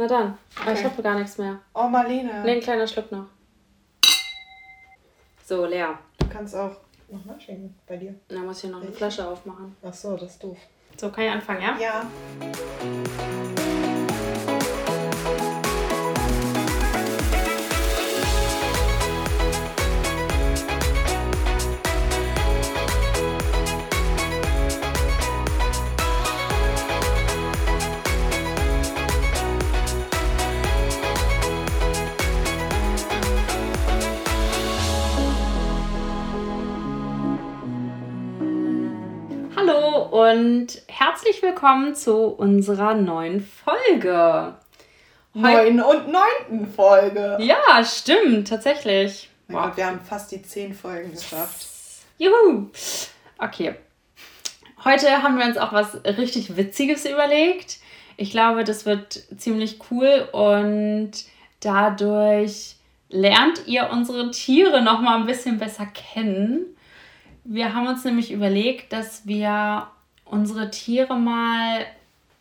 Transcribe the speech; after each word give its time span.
Na 0.00 0.06
dann. 0.06 0.38
Aber 0.58 0.72
ich 0.72 0.82
habe 0.82 1.02
gar 1.02 1.18
nichts 1.18 1.36
mehr. 1.36 1.58
Oh, 1.74 1.86
Marlene. 1.86 2.42
Nee, 2.42 2.52
ein 2.52 2.60
kleiner 2.62 2.86
Schluck 2.86 3.12
noch. 3.12 3.26
So, 5.44 5.66
leer. 5.66 5.98
Du 6.18 6.26
kannst 6.26 6.56
auch 6.56 6.74
noch 7.10 7.22
nachschenken 7.26 7.78
bei 7.86 7.98
dir. 7.98 8.14
Dann 8.28 8.46
muss 8.46 8.56
ich 8.56 8.62
hier 8.62 8.70
noch 8.70 8.80
eine 8.80 8.92
Flasche 8.92 9.28
aufmachen. 9.28 9.76
Ach 9.82 9.92
so, 9.92 10.16
das 10.16 10.30
ist 10.30 10.42
doof. 10.42 10.56
So, 10.96 11.10
kann 11.10 11.24
ich 11.24 11.30
anfangen, 11.30 11.60
ja? 11.60 11.76
Ja. 11.78 13.39
Und 40.40 40.80
herzlich 40.86 41.42
willkommen 41.42 41.94
zu 41.94 42.28
unserer 42.28 42.94
neuen 42.94 43.42
Folge. 43.42 44.54
Neun 45.34 45.82
und 45.82 46.08
neunten 46.10 46.66
Folge. 46.66 47.36
Ja, 47.40 47.84
stimmt, 47.84 48.48
tatsächlich. 48.48 49.28
Mein 49.48 49.64
Gott, 49.64 49.76
wir 49.76 49.86
haben 49.86 50.00
fast 50.00 50.32
die 50.32 50.40
zehn 50.40 50.72
Folgen 50.72 51.10
geschafft. 51.10 51.66
Juhu! 52.16 52.70
Okay. 53.36 53.74
Heute 54.82 55.22
haben 55.22 55.38
wir 55.38 55.44
uns 55.44 55.58
auch 55.58 55.74
was 55.74 56.02
richtig 56.04 56.56
Witziges 56.56 57.04
überlegt. 57.04 57.76
Ich 58.16 58.30
glaube, 58.30 58.64
das 58.64 58.86
wird 58.86 59.22
ziemlich 59.36 59.78
cool 59.90 60.26
und 60.32 61.12
dadurch 61.60 62.76
lernt 63.10 63.66
ihr 63.66 63.90
unsere 63.92 64.30
Tiere 64.30 64.80
noch 64.80 65.02
mal 65.02 65.18
ein 65.18 65.26
bisschen 65.26 65.58
besser 65.58 65.84
kennen. 65.84 66.64
Wir 67.44 67.74
haben 67.74 67.88
uns 67.88 68.04
nämlich 68.04 68.32
überlegt, 68.32 68.94
dass 68.94 69.26
wir 69.26 69.88
unsere 70.30 70.70
Tiere 70.70 71.16
mal, 71.16 71.86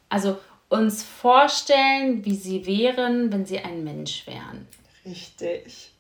also 0.09 0.37
uns 0.69 1.03
vorstellen, 1.03 2.23
wie 2.25 2.35
sie 2.35 2.65
wären, 2.65 3.31
wenn 3.31 3.45
sie 3.45 3.59
ein 3.59 3.83
Mensch 3.83 4.25
wären. 4.27 4.67
Richtig. 5.05 5.91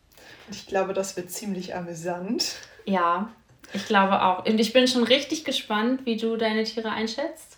Ich 0.51 0.67
glaube, 0.67 0.93
das 0.93 1.15
wird 1.17 1.31
ziemlich 1.31 1.75
amüsant. 1.75 2.55
Ja, 2.85 3.29
ich 3.73 3.85
glaube 3.85 4.21
auch. 4.23 4.45
Und 4.45 4.59
ich 4.59 4.73
bin 4.73 4.87
schon 4.87 5.03
richtig 5.03 5.43
gespannt, 5.43 6.05
wie 6.05 6.17
du 6.17 6.37
deine 6.37 6.63
Tiere 6.63 6.91
einschätzt. 6.91 7.48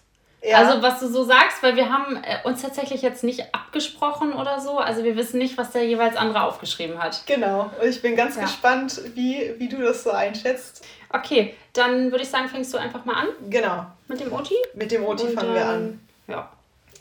Ja. 0.43 0.57
Also 0.57 0.81
was 0.81 0.99
du 0.99 1.07
so 1.07 1.23
sagst, 1.23 1.61
weil 1.61 1.75
wir 1.75 1.89
haben 1.91 2.15
äh, 2.23 2.37
uns 2.45 2.63
tatsächlich 2.63 3.03
jetzt 3.03 3.23
nicht 3.23 3.53
abgesprochen 3.53 4.33
oder 4.33 4.59
so. 4.59 4.79
Also 4.79 5.03
wir 5.03 5.15
wissen 5.15 5.37
nicht, 5.37 5.55
was 5.57 5.69
der 5.71 5.85
jeweils 5.85 6.15
andere 6.15 6.41
aufgeschrieben 6.43 6.97
hat. 7.01 7.21
Genau. 7.27 7.69
Und 7.79 7.87
ich 7.87 8.01
bin 8.01 8.15
ganz 8.15 8.35
Ja. 8.37 8.43
gespannt, 8.43 8.99
wie, 9.13 9.53
wie 9.59 9.69
du 9.69 9.77
das 9.77 10.03
so 10.03 10.09
einschätzt. 10.11 10.83
Okay, 11.09 11.55
dann 11.73 12.09
würde 12.11 12.23
ich 12.23 12.29
sagen, 12.29 12.47
fängst 12.49 12.73
du 12.73 12.77
einfach 12.79 13.05
mal 13.05 13.15
an 13.15 13.27
Genau. 13.49 13.85
mit 14.07 14.19
dem 14.19 14.33
Oti. 14.33 14.55
Mit 14.73 14.91
dem 14.91 15.05
Oti 15.05 15.25
Und, 15.27 15.33
fangen 15.33 15.53
wir 15.53 15.61
ähm, 15.61 15.67
an. 15.69 16.07
Ja. 16.27 16.49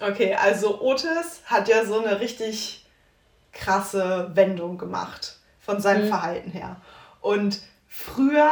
Okay, 0.06 0.34
also 0.34 0.80
Otis 0.82 1.40
hat 1.46 1.68
ja 1.68 1.84
so 1.84 1.98
eine 2.00 2.20
richtig 2.20 2.84
krasse 3.52 4.30
Wendung 4.34 4.78
gemacht 4.78 5.36
von 5.60 5.80
seinem 5.80 6.04
Mhm. 6.04 6.08
Verhalten 6.08 6.50
her. 6.50 6.76
Und 7.20 7.60
früher 7.88 8.50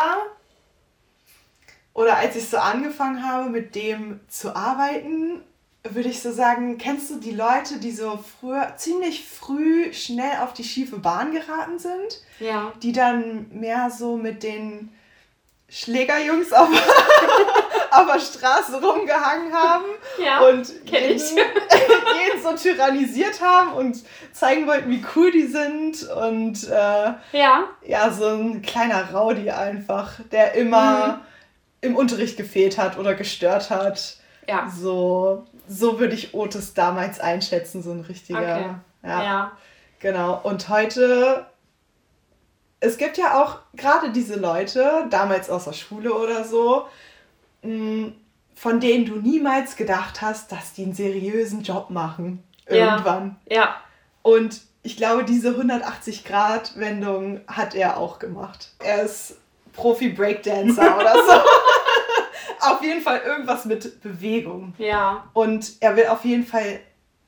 oder 1.98 2.16
als 2.16 2.36
ich 2.36 2.48
so 2.48 2.58
angefangen 2.58 3.26
habe, 3.28 3.50
mit 3.50 3.74
dem 3.74 4.20
zu 4.28 4.54
arbeiten, 4.54 5.40
würde 5.82 6.08
ich 6.08 6.20
so 6.22 6.30
sagen, 6.32 6.78
kennst 6.78 7.10
du 7.10 7.16
die 7.16 7.32
Leute, 7.32 7.78
die 7.80 7.90
so 7.92 8.18
früher 8.40 8.74
ziemlich 8.76 9.24
früh 9.28 9.92
schnell 9.92 10.38
auf 10.42 10.52
die 10.52 10.64
schiefe 10.64 10.98
Bahn 10.98 11.32
geraten 11.32 11.78
sind, 11.78 12.20
Ja. 12.40 12.72
die 12.82 12.92
dann 12.92 13.46
mehr 13.50 13.90
so 13.90 14.16
mit 14.16 14.42
den 14.42 14.90
Schlägerjungs 15.68 16.52
auf, 16.52 16.68
auf 17.90 18.06
der 18.12 18.20
Straße 18.20 18.80
rumgehangen 18.80 19.52
haben 19.52 19.84
Ja. 20.22 20.40
und 20.40 20.68
jeden, 20.84 21.18
jeden 21.18 22.42
so 22.42 22.52
tyrannisiert 22.56 23.40
haben 23.42 23.72
und 23.72 24.02
zeigen 24.32 24.66
wollten, 24.66 24.90
wie 24.90 25.04
cool 25.16 25.30
die 25.30 25.46
sind 25.46 26.08
und 26.10 26.68
äh, 26.68 27.12
ja. 27.32 27.64
ja, 27.84 28.10
so 28.10 28.26
ein 28.28 28.62
kleiner 28.62 29.12
Rowdy 29.12 29.50
einfach, 29.50 30.12
der 30.30 30.54
immer 30.54 31.06
Mhm. 31.08 31.14
Im 31.80 31.96
Unterricht 31.96 32.36
gefehlt 32.36 32.78
hat 32.78 32.98
oder 32.98 33.14
gestört 33.14 33.70
hat. 33.70 34.16
Ja. 34.48 34.68
So, 34.74 35.46
so 35.68 36.00
würde 36.00 36.14
ich 36.14 36.34
Otis 36.34 36.74
damals 36.74 37.20
einschätzen, 37.20 37.82
so 37.82 37.92
ein 37.92 38.00
richtiger. 38.00 38.38
Okay. 38.40 38.70
Ja, 39.02 39.22
Ja. 39.22 39.52
genau. 40.00 40.40
Und 40.42 40.68
heute, 40.68 41.46
es 42.80 42.96
gibt 42.98 43.18
ja 43.18 43.42
auch 43.42 43.58
gerade 43.74 44.10
diese 44.12 44.36
Leute, 44.38 45.06
damals 45.10 45.50
aus 45.50 45.64
der 45.64 45.72
Schule 45.74 46.12
oder 46.14 46.44
so, 46.44 46.86
mh, 47.62 48.12
von 48.54 48.80
denen 48.80 49.04
du 49.04 49.16
niemals 49.16 49.76
gedacht 49.76 50.20
hast, 50.22 50.50
dass 50.50 50.72
die 50.72 50.82
einen 50.84 50.94
seriösen 50.94 51.62
Job 51.62 51.90
machen. 51.90 52.42
Ja. 52.68 52.92
Irgendwann. 52.94 53.36
Ja. 53.48 53.76
Und 54.22 54.60
ich 54.82 54.96
glaube, 54.96 55.24
diese 55.24 55.50
180-Grad-Wendung 56.38 57.40
hat 57.46 57.74
er 57.74 57.96
auch 57.98 58.18
gemacht. 58.18 58.70
Er 58.80 59.02
ist 59.02 59.36
Profi-Breakdancer 59.78 60.98
oder 60.98 61.14
so. 61.14 61.32
auf 62.72 62.82
jeden 62.82 63.00
Fall 63.00 63.20
irgendwas 63.24 63.64
mit 63.64 64.02
Bewegung. 64.02 64.74
Ja. 64.78 65.24
Und 65.32 65.72
er 65.80 65.96
will 65.96 66.06
auf 66.08 66.24
jeden 66.24 66.44
Fall 66.46 66.80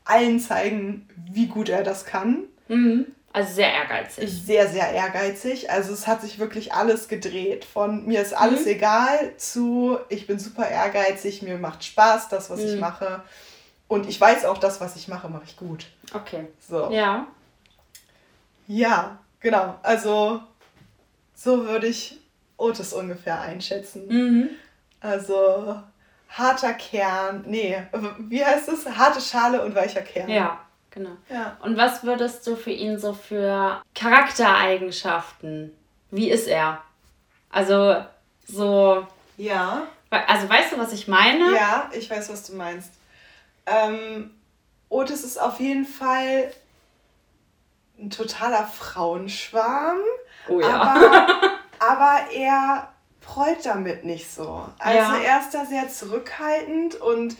allen 0.05 0.41
zeigen, 0.41 1.09
wie 1.33 1.47
gut 1.47 1.69
er 1.69 1.83
das 1.85 2.05
kann. 2.05 2.45
Mhm. 2.69 3.07
Also 3.33 3.55
sehr 3.55 3.73
ehrgeizig. 3.73 4.29
Sehr, 4.45 4.67
sehr 4.69 4.91
ehrgeizig. 4.91 5.71
Also 5.71 5.93
es 5.93 6.09
hat 6.09 6.21
sich 6.21 6.41
wirklich 6.41 6.73
alles 6.73 7.07
gedreht. 7.07 7.65
Von 7.65 8.05
mir 8.07 8.21
ist 8.21 8.33
alles 8.37 8.63
Mhm. 8.63 8.73
egal 8.73 9.37
zu 9.37 9.99
ich 10.09 10.27
bin 10.27 10.41
super 10.41 10.69
ehrgeizig, 10.69 11.43
mir 11.43 11.57
macht 11.57 11.85
Spaß 11.85 12.29
das, 12.29 12.51
was 12.51 12.59
ich 12.59 12.75
Mhm. 12.75 12.81
mache. 12.81 13.23
Und 13.87 14.09
ich 14.09 14.21
weiß 14.21 14.45
auch, 14.47 14.59
das, 14.59 14.81
was 14.81 14.97
ich 14.97 15.07
mache, 15.07 15.29
mache 15.29 15.45
ich 15.47 15.57
gut. 15.57 15.87
Okay. 16.13 16.49
So. 16.69 16.91
Ja. 16.91 17.27
Ja, 18.67 19.19
genau. 19.41 19.77
Also 19.83 20.41
so 21.35 21.67
würde 21.67 21.87
ich 21.87 22.20
Otis 22.61 22.93
ungefähr 22.93 23.41
einschätzen. 23.41 24.07
Mhm. 24.09 24.49
Also 25.01 25.81
harter 26.29 26.75
Kern, 26.75 27.43
nee, 27.47 27.77
wie 28.19 28.45
heißt 28.45 28.69
es? 28.69 28.87
Harte 28.87 29.21
Schale 29.21 29.65
und 29.65 29.75
weicher 29.75 30.03
Kern. 30.03 30.29
Ja, 30.29 30.61
genau. 30.91 31.17
Ja. 31.29 31.57
Und 31.63 31.77
was 31.77 32.05
würdest 32.05 32.47
du 32.47 32.55
für 32.57 32.71
ihn 32.71 32.99
so 32.99 33.15
für 33.15 33.83
Charaktereigenschaften? 33.95 35.73
Wie 36.11 36.31
ist 36.31 36.47
er? 36.49 36.83
Also 37.51 38.05
so, 38.47 39.07
Ja, 39.37 39.87
also 40.11 40.49
weißt 40.49 40.73
du, 40.73 40.79
was 40.79 40.93
ich 40.93 41.09
meine? 41.09 41.53
ja, 41.55 41.91
ich 41.93 42.11
weiß, 42.11 42.31
was 42.31 42.47
du 42.47 42.55
meinst. 42.57 42.93
Ähm, 43.67 44.31
Otis 44.89 45.25
ist 45.25 45.41
auf 45.41 45.61
jeden 45.61 45.87
Fall 45.87 46.53
ein 47.99 48.11
totaler 48.11 48.65
Frauenschwarm, 48.67 49.99
Oh 50.49 50.61
ja. 50.61 50.69
aber, 50.69 51.40
aber 52.23 52.33
er 52.33 52.89
prollt 53.21 53.65
damit 53.67 54.05
nicht 54.05 54.31
so. 54.31 54.65
Also 54.79 54.99
Ja. 54.99 55.19
er 55.19 55.41
ist 55.41 55.55
da 55.55 55.65
sehr 55.65 55.89
zurückhaltend 55.89 56.97
und 56.97 57.37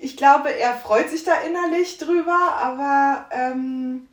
ich 0.00 0.16
glaube, 0.16 0.50
er 0.52 0.74
freut 0.74 1.10
sich 1.10 1.24
da 1.24 1.34
innerlich 1.40 1.98
drüber, 1.98 2.36
aber 2.62 3.26
ähm, 3.30 4.08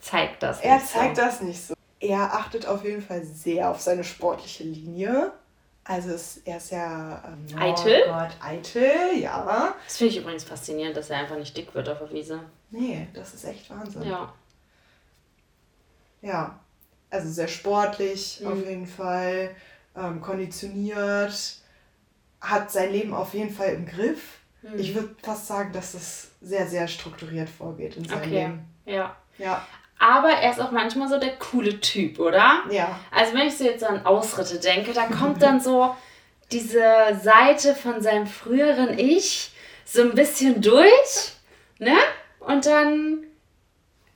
Zeigt 0.00 0.42
das. 0.42 0.60
er 0.60 0.76
nicht 0.76 0.88
zeigt 0.88 1.16
so. 1.16 1.22
das 1.22 1.40
nicht 1.42 1.66
so. 1.66 1.74
Er 2.00 2.34
achtet 2.34 2.66
auf 2.66 2.82
jeden 2.84 3.02
Fall 3.02 3.22
sehr 3.22 3.70
auf 3.70 3.80
seine 3.80 4.02
sportliche 4.04 4.64
Linie. 4.64 5.32
Also 5.84 6.10
es, 6.10 6.38
er 6.44 6.56
ist 6.56 6.70
ja 6.70 7.22
ähm, 7.26 7.58
Eitel? 7.60 8.02
Oh 8.08 8.12
Gott, 8.12 8.30
eitel, 8.40 9.18
ja. 9.18 9.74
Das 9.84 9.96
finde 9.98 10.12
ich 10.14 10.20
übrigens 10.20 10.44
faszinierend, 10.44 10.96
dass 10.96 11.10
er 11.10 11.18
einfach 11.18 11.36
nicht 11.36 11.56
dick 11.56 11.74
wird 11.74 11.88
auf 11.88 11.98
der 11.98 12.10
Wiese. 12.12 12.40
Nee, 12.70 13.06
das 13.14 13.34
ist 13.34 13.44
echt 13.44 13.68
Wahnsinn. 13.68 14.02
Ja. 14.04 14.32
Ja, 16.22 16.58
also 17.12 17.28
sehr 17.30 17.48
sportlich 17.48 18.40
Mhm. 18.40 18.46
auf 18.52 18.58
jeden 18.66 18.86
Fall, 18.86 19.54
ähm, 19.96 20.20
konditioniert, 20.20 21.32
hat 22.40 22.70
sein 22.72 22.90
Leben 22.92 23.14
auf 23.14 23.34
jeden 23.34 23.54
Fall 23.54 23.74
im 23.74 23.86
Griff. 23.86 24.38
Hm. 24.62 24.78
Ich 24.78 24.94
würde 24.94 25.14
fast 25.22 25.46
sagen, 25.46 25.72
dass 25.72 25.94
es 25.94 26.30
sehr, 26.40 26.66
sehr 26.66 26.88
strukturiert 26.88 27.48
vorgeht 27.48 27.96
in 27.96 28.04
seinem 28.08 28.18
Okay. 28.20 28.30
Leben. 28.46 28.64
Ja. 28.86 29.16
Ja, 29.38 29.66
Aber 29.98 30.30
er 30.30 30.50
ist 30.50 30.60
auch 30.60 30.72
manchmal 30.72 31.08
so 31.08 31.18
der 31.18 31.36
coole 31.38 31.80
Typ, 31.80 32.18
oder? 32.18 32.62
ja, 32.70 32.98
Also 33.10 33.34
wenn 33.34 33.46
ich 33.46 33.56
so 33.56 33.64
jetzt 33.64 33.84
an 33.84 34.04
Ausritte 34.04 34.58
denke, 34.58 34.92
da 34.92 35.06
kommt 35.06 35.40
dann 35.42 35.60
so 35.60 35.94
diese 36.50 36.82
Seite 37.22 37.74
von 37.74 38.02
seinem 38.02 38.26
früheren 38.26 38.98
Ich 38.98 39.52
so 39.84 40.02
ein 40.02 40.14
bisschen 40.14 40.60
durch, 40.60 41.32
ne? 41.78 41.96
Und 42.40 42.66
dann, 42.66 43.24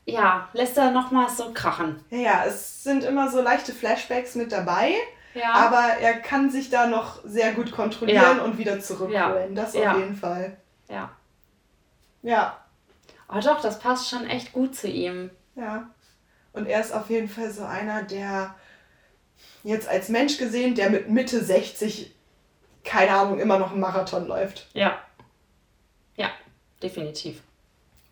ja, 0.07 0.49
lässt 0.55 0.79
er 0.79 0.91
nochmal 0.93 1.29
so 1.29 1.53
krachen. 1.53 2.03
ja, 2.11 2.19
ja, 2.19 2.45
es 2.47 2.83
sind 2.85 3.05
immer 3.05 3.31
so 3.31 3.43
leichte 3.43 3.73
Flashbacks 3.73 4.35
mit 4.37 4.53
dabei, 4.53 4.95
Ja. 5.35 5.53
aber 5.53 5.99
er 6.01 6.15
kann 6.21 6.51
sich 6.51 6.71
da 6.71 6.87
noch 6.87 7.21
sehr 7.25 7.53
gut 7.53 7.73
kontrollieren 7.73 8.39
Ja. 8.39 8.43
und 8.45 8.57
wieder 8.59 8.81
zurückholen. 8.81 9.55
Das 9.55 9.75
auf 9.77 9.83
Ja. 9.83 9.97
jeden 9.99 10.17
Fall. 10.17 10.57
ja. 10.89 11.11
Ja, 12.23 12.57
Oh 13.29 13.41
doch, 13.41 13.61
das 13.61 13.81
passt 13.81 14.09
schon 14.09 14.25
echt 14.27 14.53
gut 14.53 14.77
zu 14.77 14.87
ihm. 14.89 15.31
Ja. 15.57 15.91
Und 16.53 16.67
er 16.69 16.81
ist 16.81 16.93
auf 16.93 17.11
jeden 17.11 17.29
Fall 17.29 17.51
so 17.51 17.65
einer, 17.65 18.05
der 18.05 18.55
jetzt 19.65 19.89
als 19.89 20.09
Mensch 20.11 20.39
gesehen, 20.39 20.77
der 20.77 20.91
mit 20.91 21.11
Mitte 21.11 21.43
60, 21.43 22.15
keine 22.85 23.11
Ahnung, 23.11 23.41
immer 23.41 23.59
noch 23.59 23.73
einen 23.73 23.81
Marathon 23.81 24.29
läuft. 24.29 24.69
Ja. 24.75 24.97
Ja, 26.17 26.29
definitiv. 26.81 27.43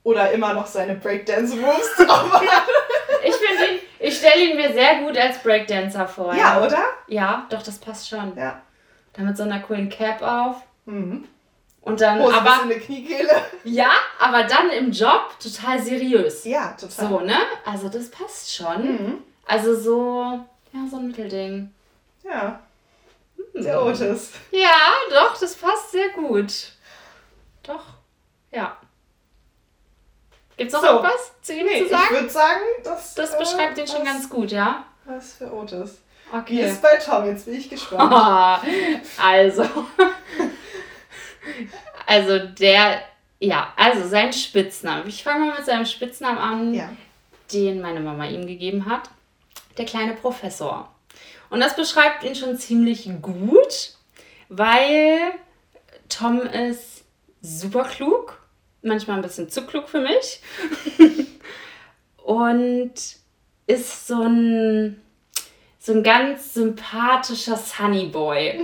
Oder 0.05 0.31
immer 0.33 0.53
noch 0.55 0.67
seine 0.67 0.95
Breakdance-Moves 0.95 1.97
drauf 1.97 2.31
hat. 2.41 2.43
Ich 3.25 3.35
finde 3.35 3.65
ihn, 3.73 3.81
ich 3.99 4.17
stelle 4.19 4.45
ihn 4.45 4.57
mir 4.57 4.73
sehr 4.73 5.01
gut 5.01 5.17
als 5.19 5.39
Breakdancer 5.39 6.07
vor. 6.07 6.35
Ja, 6.35 6.63
oder? 6.63 6.79
Ja, 7.09 7.47
doch, 7.51 7.63
das 7.63 7.79
passt 7.79 8.09
schon. 8.09 8.37
Ja. 8.37 8.61
Dann 9.15 9.27
mit 9.27 9.37
so 9.37 9.43
einer 9.45 9.61
coolen 9.61 9.89
Cap 9.89 10.23
auf. 10.23 10.57
Mhm. 10.85 11.27
Und 11.81 12.01
dann 12.01 12.21
Hose 12.21 12.35
aber. 12.35 12.61
die 12.69 12.81
Kniekehle. 12.81 13.31
Ja, 13.65 13.91
aber 14.19 14.45
dann 14.45 14.71
im 14.71 14.91
Job 14.91 15.31
total 15.43 15.79
seriös. 15.81 16.45
Ja, 16.45 16.73
total. 16.79 17.09
So, 17.09 17.21
ne? 17.21 17.37
Also 17.65 17.89
das 17.89 18.11
passt 18.11 18.55
schon. 18.55 18.83
Mhm. 18.85 19.19
Also 19.47 19.75
so, 19.75 20.41
ja, 20.73 20.81
so 20.91 20.97
ein 20.97 21.09
Mittelding. 21.09 21.73
Ja. 22.23 22.61
Der 23.55 23.83
Otis. 23.83 24.33
Ja, 24.51 24.91
doch, 25.11 25.39
das 25.39 25.55
passt 25.57 25.93
sehr 25.93 26.09
gut. 26.11 26.53
Doch, 27.63 27.85
ja. 28.51 28.77
Gibt's 30.57 30.73
noch 30.73 30.81
So. 30.83 30.87
irgendwas 30.87 31.33
zu 31.43 31.53
ihm 31.55 31.67
Nee, 31.67 31.79
zu 31.81 31.85
ich 31.85 31.91
sagen? 31.91 32.15
würde 32.15 32.29
sagen, 32.31 32.61
das, 32.85 33.15
Das 33.15 33.39
beschreibt 33.39 33.79
äh, 33.79 33.81
ihn 33.83 33.87
schon 33.89 34.05
ganz 34.05 34.29
gut, 34.29 34.51
ja? 34.53 34.85
Was 35.05 35.35
für 35.35 35.53
Otis. 35.53 35.99
Wie 36.33 36.37
Okay. 36.39 36.69
ist 36.69 36.81
bei 36.83 36.97
Tom? 36.97 37.27
Jetzt 37.27 37.45
bin 37.45 37.55
ich 37.55 37.69
gespannt. 37.71 38.13
also. 39.23 39.65
Also 42.07 42.39
der, 42.39 43.03
ja, 43.39 43.73
also 43.77 44.09
sein 44.09 44.33
Spitzname. 44.33 45.05
Ich 45.07 45.23
fange 45.23 45.47
mal 45.47 45.57
mit 45.57 45.67
seinem 45.67 45.85
Spitznamen 45.87 46.39
an, 46.39 46.75
ja. 46.75 46.89
den 47.53 47.81
meine 47.81 48.01
Mama 48.01 48.27
ihm 48.27 48.47
gegeben 48.47 48.87
hat. 48.89 49.11
Der 49.79 49.85
kleine 49.85 50.15
Professor. 50.15 50.91
Und 51.51 51.61
das 51.61 51.77
beschreibt 51.77 52.25
ihn 52.25 52.35
schon 52.35 52.57
ziemlich 52.59 53.09
gut, 53.23 53.93
weil 54.49 55.19
Tom 56.09 56.41
ist 56.41 57.05
super 57.43 57.85
klug, 57.85 58.39
manchmal 58.85 59.17
ein 59.17 59.23
bisschen 59.23 59.49
zu 59.49 59.67
klug 59.67 59.89
für 59.89 60.01
mich. 60.01 60.41
Und 62.25 62.95
ist 63.67 64.07
so 64.07 64.23
ein, 64.23 65.01
so 65.79 65.93
ein 65.93 66.03
ganz 66.03 66.55
sympathischer 66.55 67.57
Sunny 67.57 68.07
Boy. 68.07 68.61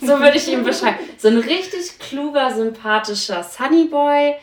So 0.00 0.18
würde 0.20 0.36
ich 0.36 0.48
ihn 0.48 0.64
beschreiben. 0.64 0.98
So 1.18 1.28
ein 1.28 1.38
richtig 1.38 1.98
kluger, 1.98 2.54
sympathischer 2.54 3.42
Sunny 3.42 3.84
Boy, 3.84 4.34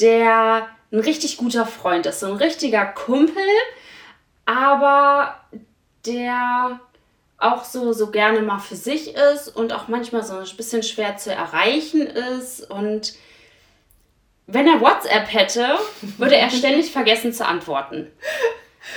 der 0.00 0.68
ein 0.92 1.00
richtig 1.00 1.36
guter 1.36 1.66
Freund 1.66 2.06
ist. 2.06 2.20
So 2.20 2.26
ein 2.26 2.36
richtiger 2.36 2.84
Kumpel, 2.86 3.42
aber 4.44 5.36
der 6.06 6.80
auch 7.38 7.64
so, 7.64 7.92
so 7.92 8.10
gerne 8.10 8.40
mal 8.42 8.60
für 8.60 8.76
sich 8.76 9.14
ist 9.14 9.48
und 9.48 9.72
auch 9.72 9.88
manchmal 9.88 10.22
so 10.22 10.34
ein 10.34 10.56
bisschen 10.56 10.82
schwer 10.82 11.16
zu 11.16 11.32
erreichen 11.32 12.02
ist. 12.02 12.70
Und 12.70 13.14
wenn 14.46 14.66
er 14.66 14.80
WhatsApp 14.80 15.32
hätte, 15.32 15.78
würde 16.18 16.36
er 16.36 16.50
ständig 16.50 16.90
vergessen 16.92 17.32
zu 17.32 17.46
antworten. 17.46 18.10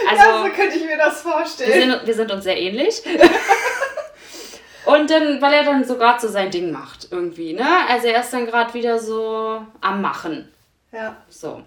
Also, 0.10 0.24
ja, 0.24 0.44
so 0.44 0.50
könnte 0.50 0.78
ich 0.78 0.86
mir 0.86 0.98
das 0.98 1.24
wir 1.24 1.32
vorstellen. 1.32 1.92
sind, 1.92 2.08
wir 2.08 2.14
sind 2.14 2.32
uns 2.32 2.44
sehr 2.44 2.60
ähnlich. 2.60 3.02
Und 4.86 5.10
dann, 5.10 5.42
weil 5.42 5.54
er 5.54 5.64
dann 5.64 5.84
so 5.84 5.98
gerade 5.98 6.20
so 6.22 6.28
sein 6.28 6.52
Ding 6.52 6.72
macht, 6.72 7.08
irgendwie, 7.12 7.54
ne? 7.54 7.68
Also 7.90 8.08
er 8.08 8.22
ist 8.22 8.32
dann 8.32 8.46
gerade 8.46 8.74
wieder 8.76 9.00
so 9.00 9.66
am 9.82 10.02
Machen. 10.02 10.52
Ja. 10.92 11.18
So. 11.28 11.64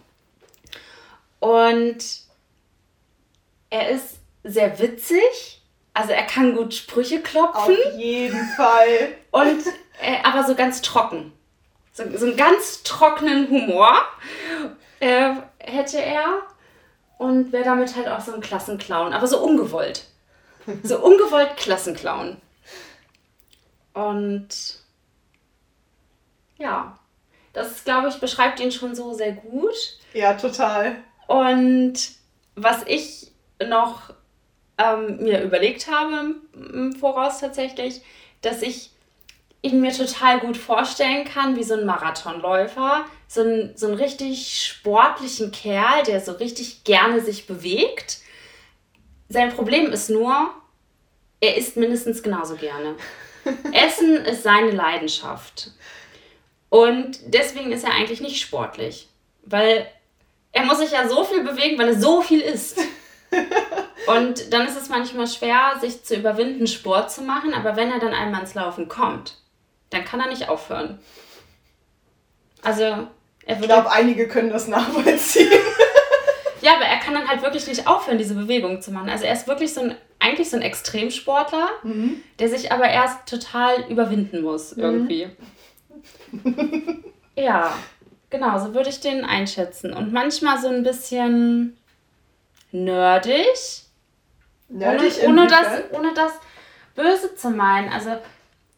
Und 1.41 1.99
er 3.71 3.91
ist 3.91 4.19
sehr 4.45 4.79
witzig. 4.79 5.63
Also 5.95 6.13
er 6.13 6.23
kann 6.25 6.55
gut 6.55 6.75
Sprüche 6.75 7.17
Auf 7.17 7.25
klopfen. 7.25 7.77
jeden 7.97 8.47
Fall. 8.57 9.15
Und 9.33 9.67
äh, 10.01 10.23
aber 10.23 10.45
so 10.45 10.55
ganz 10.55 10.81
trocken. 10.81 11.33
So, 11.99 12.05
so 12.17 12.27
einen 12.27 12.37
ganz 12.37 12.85
trockenen 12.85 13.49
Humor 13.51 13.93
äh, 15.01 15.35
hätte 15.59 16.01
er. 16.01 16.43
Und 17.19 17.51
wäre 17.51 17.65
damit 17.65 17.97
halt 17.97 18.07
auch 18.07 18.21
so 18.21 18.33
ein 18.33 18.41
Klassenclown. 18.41 19.13
Aber 19.13 19.27
so 19.27 19.43
ungewollt. 19.43 20.05
So 20.85 21.01
ungewollt 21.05 21.57
Klassenclown. 21.57 22.37
Und 23.93 24.79
ja, 26.59 26.97
das 27.53 27.83
glaube 27.83 28.09
ich 28.09 28.21
beschreibt 28.21 28.61
ihn 28.61 28.71
schon 28.71 28.95
so 28.95 29.13
sehr 29.15 29.33
gut. 29.33 29.99
Ja, 30.13 30.35
total. 30.35 30.99
Und 31.27 31.95
was 32.55 32.85
ich 32.87 33.33
noch 33.67 34.15
ähm, 34.79 35.17
mir 35.17 35.43
überlegt 35.43 35.91
habe 35.91 36.37
im 36.55 36.93
Voraus 36.93 37.41
tatsächlich, 37.41 38.03
dass 38.43 38.63
ich 38.63 38.93
ihn 39.73 39.81
mir 39.81 39.93
total 39.93 40.41
gut 40.41 40.57
vorstellen 40.57 41.25
kann, 41.25 41.57
wie 41.57 41.65
so 41.65 41.75
ein 41.75 41.87
Marathonläufer, 41.87 43.05
so 43.27 43.43
ein, 43.43 43.73
so 43.77 43.87
einen 43.87 43.97
richtig 43.97 44.65
sportlichen 44.67 45.53
Kerl, 45.53 46.03
der 46.07 46.21
so 46.21 46.33
richtig 46.33 46.85
gerne 46.85 47.21
sich 47.21 47.47
bewegt. 47.47 48.19
Sein 49.29 49.55
Problem 49.55 49.93
ist 49.93 50.11
nur, 50.11 50.51
er 51.41 51.57
isst 51.57 51.77
mindestens 51.77 52.23
genauso 52.23 52.57
gerne. 52.57 52.97
Essen 53.73 54.17
ist 54.17 54.43
seine 54.43 54.71
Leidenschaft. 54.71 55.71
Und 56.71 57.19
deswegen 57.27 57.73
ist 57.73 57.85
er 57.85 57.93
eigentlich 57.93 58.21
nicht 58.21 58.41
sportlich, 58.41 59.09
weil 59.43 59.87
er 60.53 60.65
muss 60.65 60.79
sich 60.79 60.91
ja 60.91 61.09
so 61.09 61.25
viel 61.25 61.45
bewegen, 61.45 61.79
weil 61.79 61.89
er 61.89 62.01
so 62.01 62.21
viel 62.21 62.41
isst. 62.41 62.79
Und 64.07 64.53
dann 64.53 64.67
ist 64.67 64.77
es 64.77 64.89
manchmal 64.89 65.27
schwer, 65.27 65.77
sich 65.81 66.03
zu 66.03 66.17
überwinden, 66.17 66.67
Sport 66.67 67.11
zu 67.11 67.23
machen, 67.23 67.53
aber 67.53 67.77
wenn 67.77 67.91
er 67.91 67.99
dann 67.99 68.15
einmal 68.15 68.41
ins 68.41 68.55
Laufen 68.55 68.89
kommt, 68.89 69.37
dann 69.91 70.05
kann 70.05 70.21
er 70.21 70.29
nicht 70.29 70.49
aufhören. 70.49 70.99
Also, 72.63 72.83
er 72.83 73.09
Ich 73.47 73.55
würde. 73.57 73.67
glaube, 73.69 73.91
einige 73.91 74.29
können 74.29 74.51
das 74.51 74.69
nachvollziehen. 74.69 75.51
Ja, 76.61 76.75
aber 76.75 76.87
er 76.87 76.99
kann 76.99 77.15
dann 77.15 77.29
halt 77.29 77.41
wirklich 77.43 77.69
nicht 77.69 77.87
aufhören, 77.87 78.19
diese 78.19 78.35
Bewegung 78.35 78.83
zu 78.83 78.91
machen. 78.91 79.09
Also, 79.09 79.25
er 79.25 79.33
ist 79.33 79.47
wirklich 79.47 79.73
so 79.73 79.81
ein, 79.81 79.95
eigentlich 80.19 80.51
so 80.51 80.57
ein 80.57 80.63
Extremsportler, 80.63 81.69
der 82.41 82.49
sich 82.49 82.73
aber 82.73 82.89
erst 82.89 83.29
total 83.29 83.89
überwinden 83.89 84.43
muss, 84.43 84.73
irgendwie. 84.73 85.31
ja, 87.37 87.73
genau, 88.29 88.59
so 88.59 88.75
würde 88.75 88.91
ich 88.91 88.99
den 89.01 89.25
einschätzen. 89.25 89.93
Und 89.93 90.13
manchmal 90.13 90.61
so 90.61 90.67
ein 90.67 90.83
bisschen 90.83 91.79
nerdig. 92.73 93.85
Nerdig 94.69 95.15
ohne, 95.23 95.43
ohne, 95.43 95.47
das, 95.47 95.67
ohne 95.93 96.13
das 96.15 96.33
böse 96.97 97.37
zu 97.37 97.51
meinen. 97.51 97.93
Also, 97.93 98.17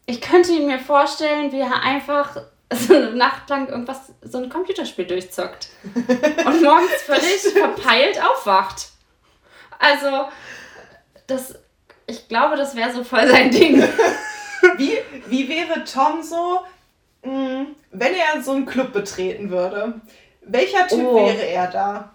ich 0.05 0.21
könnte 0.21 0.51
mir 0.59 0.79
vorstellen, 0.79 1.51
wie 1.51 1.59
er 1.59 1.81
einfach 1.81 2.35
so 2.73 2.95
eine 2.95 3.11
Nacht 3.11 3.49
lang 3.49 3.67
irgendwas, 3.67 4.13
so 4.21 4.37
ein 4.39 4.49
Computerspiel 4.49 5.05
durchzockt. 5.05 5.69
Und 5.93 6.61
morgens 6.63 7.01
völlig 7.05 7.41
verpeilt 7.53 8.21
aufwacht. 8.23 8.89
Also, 9.79 10.25
das, 11.27 11.55
ich 12.07 12.27
glaube, 12.27 12.55
das 12.55 12.75
wäre 12.75 12.91
so 12.93 13.03
voll 13.03 13.27
sein 13.27 13.51
Ding. 13.51 13.81
Wie, 14.77 14.95
wie 15.27 15.49
wäre 15.49 15.83
Tom 15.85 16.21
so, 16.21 16.59
mh, 17.23 17.65
wenn 17.91 18.13
er 18.13 18.43
so 18.43 18.51
einen 18.51 18.67
Club 18.67 18.93
betreten 18.93 19.49
würde? 19.49 19.99
Welcher 20.43 20.87
Typ 20.87 20.99
Oh. 21.03 21.15
wäre 21.25 21.47
er 21.47 21.65
da? 21.67 22.13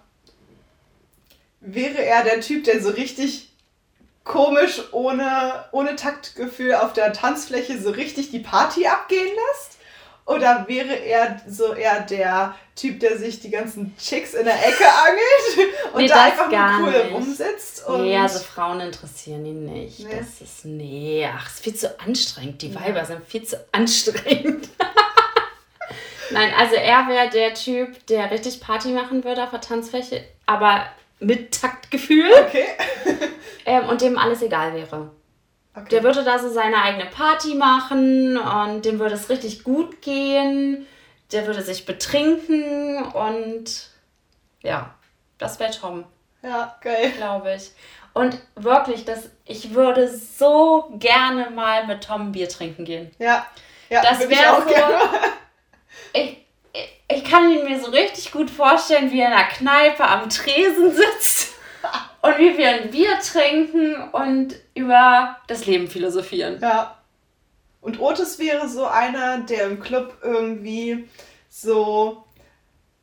Wäre 1.59 2.01
er 2.05 2.23
der 2.23 2.39
Typ, 2.39 2.63
der 2.63 2.81
so 2.81 2.89
richtig 2.89 3.46
komisch, 4.27 4.81
ohne, 4.91 5.65
ohne 5.71 5.95
Taktgefühl 5.95 6.75
auf 6.75 6.93
der 6.93 7.13
Tanzfläche 7.13 7.79
so 7.81 7.89
richtig 7.91 8.29
die 8.31 8.39
Party 8.39 8.85
abgehen 8.87 9.27
lässt? 9.27 9.77
Oder 10.25 10.65
wäre 10.67 10.93
er 10.93 11.39
so 11.47 11.73
eher 11.73 12.01
der 12.01 12.53
Typ, 12.75 12.99
der 12.99 13.17
sich 13.17 13.39
die 13.39 13.49
ganzen 13.49 13.95
Chicks 13.97 14.33
in 14.33 14.43
der 14.43 14.55
Ecke 14.67 14.83
angelt 14.85 15.73
und 15.93 16.01
Nee, 16.01 16.07
da 16.09 16.23
einfach 16.25 16.51
gar 16.51 16.79
nur 16.79 16.89
cool 16.89 17.03
nicht. 17.03 17.13
rumsitzt? 17.13 17.87
Und 17.87 18.01
Nee, 18.03 18.17
also 18.17 18.39
Frauen 18.39 18.81
interessieren 18.81 19.45
ihn 19.45 19.63
nicht. 19.65 19.99
Nee. 19.99 20.17
Das 20.19 20.41
ist, 20.41 20.65
nee, 20.65 21.25
ach, 21.33 21.47
ist 21.47 21.63
viel 21.63 21.75
zu 21.75 21.97
anstrengend. 22.01 22.61
Die 22.61 22.75
Weiber 22.75 23.05
sind 23.05 23.25
viel 23.25 23.43
zu 23.43 23.57
anstrengend. 23.71 24.67
Nein, 26.31 26.51
also 26.59 26.75
er 26.75 27.07
wäre 27.07 27.29
der 27.29 27.53
Typ, 27.53 28.05
der 28.07 28.29
richtig 28.29 28.59
Party 28.59 28.89
machen 28.89 29.23
würde 29.23 29.43
auf 29.43 29.51
der 29.51 29.61
Tanzfläche, 29.61 30.25
aber 30.45 30.85
mit 31.19 31.59
Taktgefühl 31.59 32.31
okay. 32.47 32.65
ähm, 33.65 33.87
und 33.89 34.01
dem 34.01 34.17
alles 34.17 34.41
egal 34.41 34.73
wäre. 34.73 35.11
okay. 35.75 35.87
Der 35.91 36.03
würde 36.03 36.23
da 36.23 36.37
so 36.39 36.49
seine 36.49 36.81
eigene 36.81 37.05
Party 37.07 37.55
machen 37.55 38.37
und 38.37 38.85
dem 38.85 38.99
würde 38.99 39.15
es 39.15 39.29
richtig 39.29 39.63
gut 39.63 40.01
gehen. 40.01 40.85
Der 41.31 41.45
würde 41.47 41.61
sich 41.61 41.85
betrinken 41.85 43.03
und 43.03 43.89
ja, 44.61 44.95
das 45.37 45.59
wäre 45.59 45.71
Tom 45.71 46.05
Ja, 46.41 46.75
geil. 46.81 47.11
glaube 47.17 47.53
ich. 47.55 47.71
Und 48.13 48.39
wirklich, 48.55 49.05
das, 49.05 49.29
ich 49.45 49.73
würde 49.75 50.07
so 50.07 50.89
gerne 50.97 51.49
mal 51.51 51.85
mit 51.85 52.03
Tom 52.03 52.31
Bier 52.31 52.49
trinken 52.49 52.85
gehen. 52.85 53.11
Ja, 53.19 53.45
ja 53.89 54.01
Das 54.01 54.19
würde 54.19 54.33
ich 54.33 54.39
wär 54.39 54.53
auch 54.53 54.63
so- 54.63 54.69
gerne. 54.73 54.99
Ich, 56.13 56.46
ich, 57.09 57.23
kann 57.23 57.51
ihn 57.51 57.63
mir 57.63 57.79
so 57.79 57.91
richtig 57.91 58.31
gut 58.31 58.49
vorstellen, 58.49 59.11
wie 59.11 59.21
er 59.21 59.27
in 59.27 59.33
einer 59.33 59.47
Kneipe 59.47 60.05
am 60.05 60.29
Tresen 60.29 60.91
sitzt 60.91 61.55
und 62.21 62.37
wie 62.37 62.57
wir 62.57 62.69
ein 62.69 62.91
Bier 62.91 63.17
trinken 63.19 63.95
und 64.11 64.55
über 64.75 65.37
das 65.47 65.65
Leben 65.65 65.87
philosophieren. 65.87 66.59
Ja. 66.61 66.97
Und 67.79 68.01
Otis 68.01 68.39
wäre 68.39 68.67
so 68.67 68.85
einer, 68.85 69.39
der 69.39 69.67
im 69.67 69.79
Club 69.79 70.17
irgendwie 70.21 71.07
so, 71.47 72.25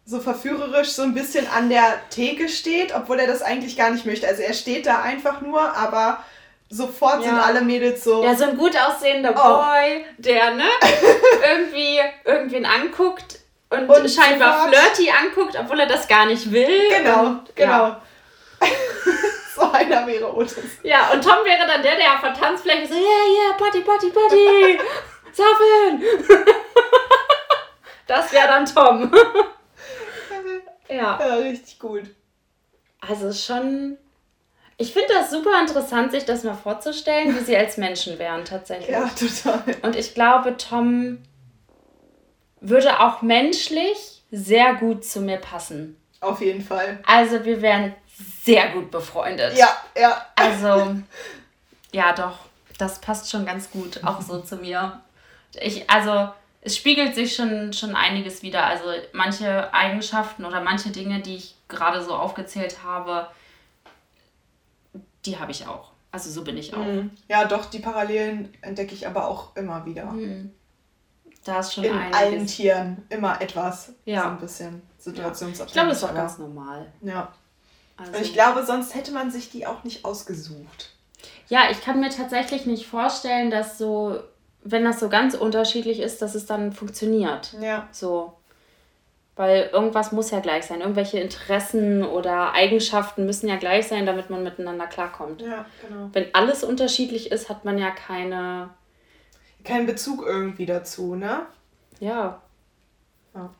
so 0.04 0.20
verführerisch 0.20 0.90
so 0.90 1.02
ein 1.02 1.14
bisschen 1.14 1.46
an 1.48 1.70
der 1.70 2.00
Theke 2.10 2.50
steht, 2.50 2.94
obwohl 2.94 3.18
er 3.18 3.26
das 3.26 3.40
eigentlich 3.40 3.76
gar 3.76 3.90
nicht 3.90 4.04
möchte. 4.04 4.28
Also 4.28 4.42
er 4.42 4.52
steht 4.52 4.84
da 4.84 5.00
einfach 5.00 5.40
nur, 5.40 5.60
aber 5.74 6.22
sofort 6.68 7.24
ja. 7.24 7.30
sind 7.30 7.38
alle 7.38 7.62
Mädels 7.62 8.04
so. 8.04 8.22
Ja, 8.22 8.34
so 8.34 8.44
ein 8.44 8.58
gut 8.58 8.76
aussehender 8.76 9.30
oh. 9.30 9.62
Boy, 9.62 10.04
der, 10.18 10.54
ne, 10.54 10.68
irgendwie 11.56 12.00
irgendwen 12.26 12.66
anguckt 12.66 13.38
und, 13.74 13.88
und 13.88 14.10
scheinbar 14.10 14.68
flirty 14.68 15.10
anguckt, 15.10 15.56
obwohl 15.58 15.80
er 15.80 15.86
das 15.86 16.06
gar 16.08 16.26
nicht 16.26 16.50
will. 16.50 16.88
Genau, 16.88 17.26
und, 17.26 17.56
genau. 17.56 17.88
Ja. 17.88 18.02
so 19.54 19.70
einer 19.70 20.06
wäre 20.06 20.34
Otis. 20.34 20.78
Ja, 20.82 21.10
und 21.12 21.22
Tom 21.22 21.44
wäre 21.44 21.66
dann 21.66 21.82
der, 21.82 21.96
der 21.96 22.14
auf 22.14 22.20
der 22.20 22.34
Tanzfläche 22.34 22.86
so, 22.86 22.94
yeah, 22.94 23.02
yeah, 23.02 23.56
Party, 23.56 23.80
Party, 23.80 24.10
Party, 24.10 24.78
saufen. 25.32 26.02
das 28.06 28.32
wäre 28.32 28.48
dann 28.48 28.66
Tom. 28.66 29.12
ja. 30.88 31.18
Ja, 31.20 31.34
richtig 31.36 31.78
gut. 31.78 32.04
Also 33.00 33.32
schon 33.32 33.98
ich 34.76 34.92
finde 34.92 35.14
das 35.14 35.30
super 35.30 35.60
interessant, 35.60 36.10
sich 36.10 36.24
das 36.24 36.42
mal 36.42 36.54
vorzustellen, 36.54 37.34
wie 37.36 37.44
sie 37.44 37.56
als 37.56 37.76
Menschen 37.76 38.18
wären 38.18 38.44
tatsächlich. 38.44 38.90
Ja, 38.90 39.08
total. 39.08 39.62
Und 39.82 39.94
ich 39.94 40.14
glaube, 40.14 40.56
Tom 40.56 41.18
würde 42.68 43.00
auch 43.00 43.22
menschlich 43.22 44.22
sehr 44.30 44.74
gut 44.74 45.04
zu 45.04 45.20
mir 45.20 45.38
passen. 45.38 45.96
Auf 46.20 46.40
jeden 46.40 46.62
Fall. 46.62 46.98
Also 47.06 47.44
wir 47.44 47.60
wären 47.62 47.94
sehr 48.42 48.70
gut 48.70 48.90
befreundet. 48.90 49.56
Ja, 49.56 49.68
ja. 49.96 50.24
Also, 50.36 50.96
ja, 51.92 52.12
doch. 52.12 52.38
Das 52.78 53.00
passt 53.00 53.30
schon 53.30 53.46
ganz 53.46 53.70
gut 53.70 54.02
auch 54.04 54.20
so 54.20 54.40
zu 54.40 54.56
mir. 54.56 55.00
Ich, 55.60 55.88
also, 55.88 56.32
es 56.60 56.76
spiegelt 56.76 57.14
sich 57.14 57.36
schon, 57.36 57.72
schon 57.72 57.94
einiges 57.94 58.42
wieder. 58.42 58.64
Also, 58.64 58.84
manche 59.12 59.72
Eigenschaften 59.72 60.44
oder 60.44 60.60
manche 60.60 60.90
Dinge, 60.90 61.20
die 61.20 61.36
ich 61.36 61.54
gerade 61.68 62.02
so 62.02 62.14
aufgezählt 62.14 62.82
habe, 62.82 63.28
die 65.24 65.38
habe 65.38 65.52
ich 65.52 65.66
auch. 65.66 65.92
Also 66.14 66.30
so 66.30 66.44
bin 66.44 66.56
ich 66.56 66.74
auch. 66.74 66.84
Mhm. 66.84 67.10
Ja, 67.28 67.44
doch, 67.44 67.66
die 67.66 67.80
Parallelen 67.80 68.54
entdecke 68.62 68.94
ich 68.94 69.06
aber 69.06 69.26
auch 69.26 69.56
immer 69.56 69.84
wieder. 69.84 70.04
Mhm. 70.04 70.52
Da 71.44 71.60
ist 71.60 71.74
schon 71.74 71.84
In 71.84 71.92
einiges. 71.92 72.20
allen 72.20 72.46
Tieren 72.46 73.06
immer 73.10 73.40
etwas. 73.40 73.92
Ja. 74.04 74.22
So 74.22 74.28
ein 74.28 74.38
bisschen 74.38 74.82
situationsabhängig. 74.98 75.66
Ich 75.68 75.72
glaube, 75.74 75.88
das 75.90 75.98
ist 75.98 76.04
auch 76.04 76.14
ganz 76.14 76.38
normal. 76.38 76.92
Ja. 77.02 77.32
Also. 77.96 78.12
Und 78.12 78.22
ich 78.22 78.32
glaube, 78.32 78.64
sonst 78.64 78.94
hätte 78.94 79.12
man 79.12 79.30
sich 79.30 79.50
die 79.50 79.66
auch 79.66 79.84
nicht 79.84 80.04
ausgesucht. 80.04 80.90
Ja, 81.48 81.70
ich 81.70 81.80
kann 81.82 82.00
mir 82.00 82.10
tatsächlich 82.10 82.66
nicht 82.66 82.86
vorstellen, 82.86 83.50
dass 83.50 83.78
so, 83.78 84.18
wenn 84.62 84.84
das 84.84 84.98
so 84.98 85.08
ganz 85.08 85.34
unterschiedlich 85.34 86.00
ist, 86.00 86.22
dass 86.22 86.34
es 86.34 86.46
dann 86.46 86.72
funktioniert. 86.72 87.54
Ja. 87.60 87.86
So. 87.92 88.32
Weil 89.36 89.68
irgendwas 89.72 90.12
muss 90.12 90.30
ja 90.30 90.40
gleich 90.40 90.64
sein. 90.64 90.80
Irgendwelche 90.80 91.18
Interessen 91.18 92.04
oder 92.04 92.52
Eigenschaften 92.52 93.26
müssen 93.26 93.48
ja 93.48 93.56
gleich 93.56 93.88
sein, 93.88 94.06
damit 94.06 94.30
man 94.30 94.42
miteinander 94.44 94.86
klarkommt. 94.86 95.42
Ja, 95.42 95.66
genau. 95.86 96.08
Wenn 96.12 96.32
alles 96.34 96.64
unterschiedlich 96.64 97.32
ist, 97.32 97.48
hat 97.48 97.64
man 97.64 97.76
ja 97.78 97.90
keine. 97.90 98.70
Keinen 99.64 99.86
Bezug 99.86 100.24
irgendwie 100.26 100.66
dazu, 100.66 101.14
ne? 101.14 101.46
Ja. 101.98 102.42
Ja, 103.34 103.54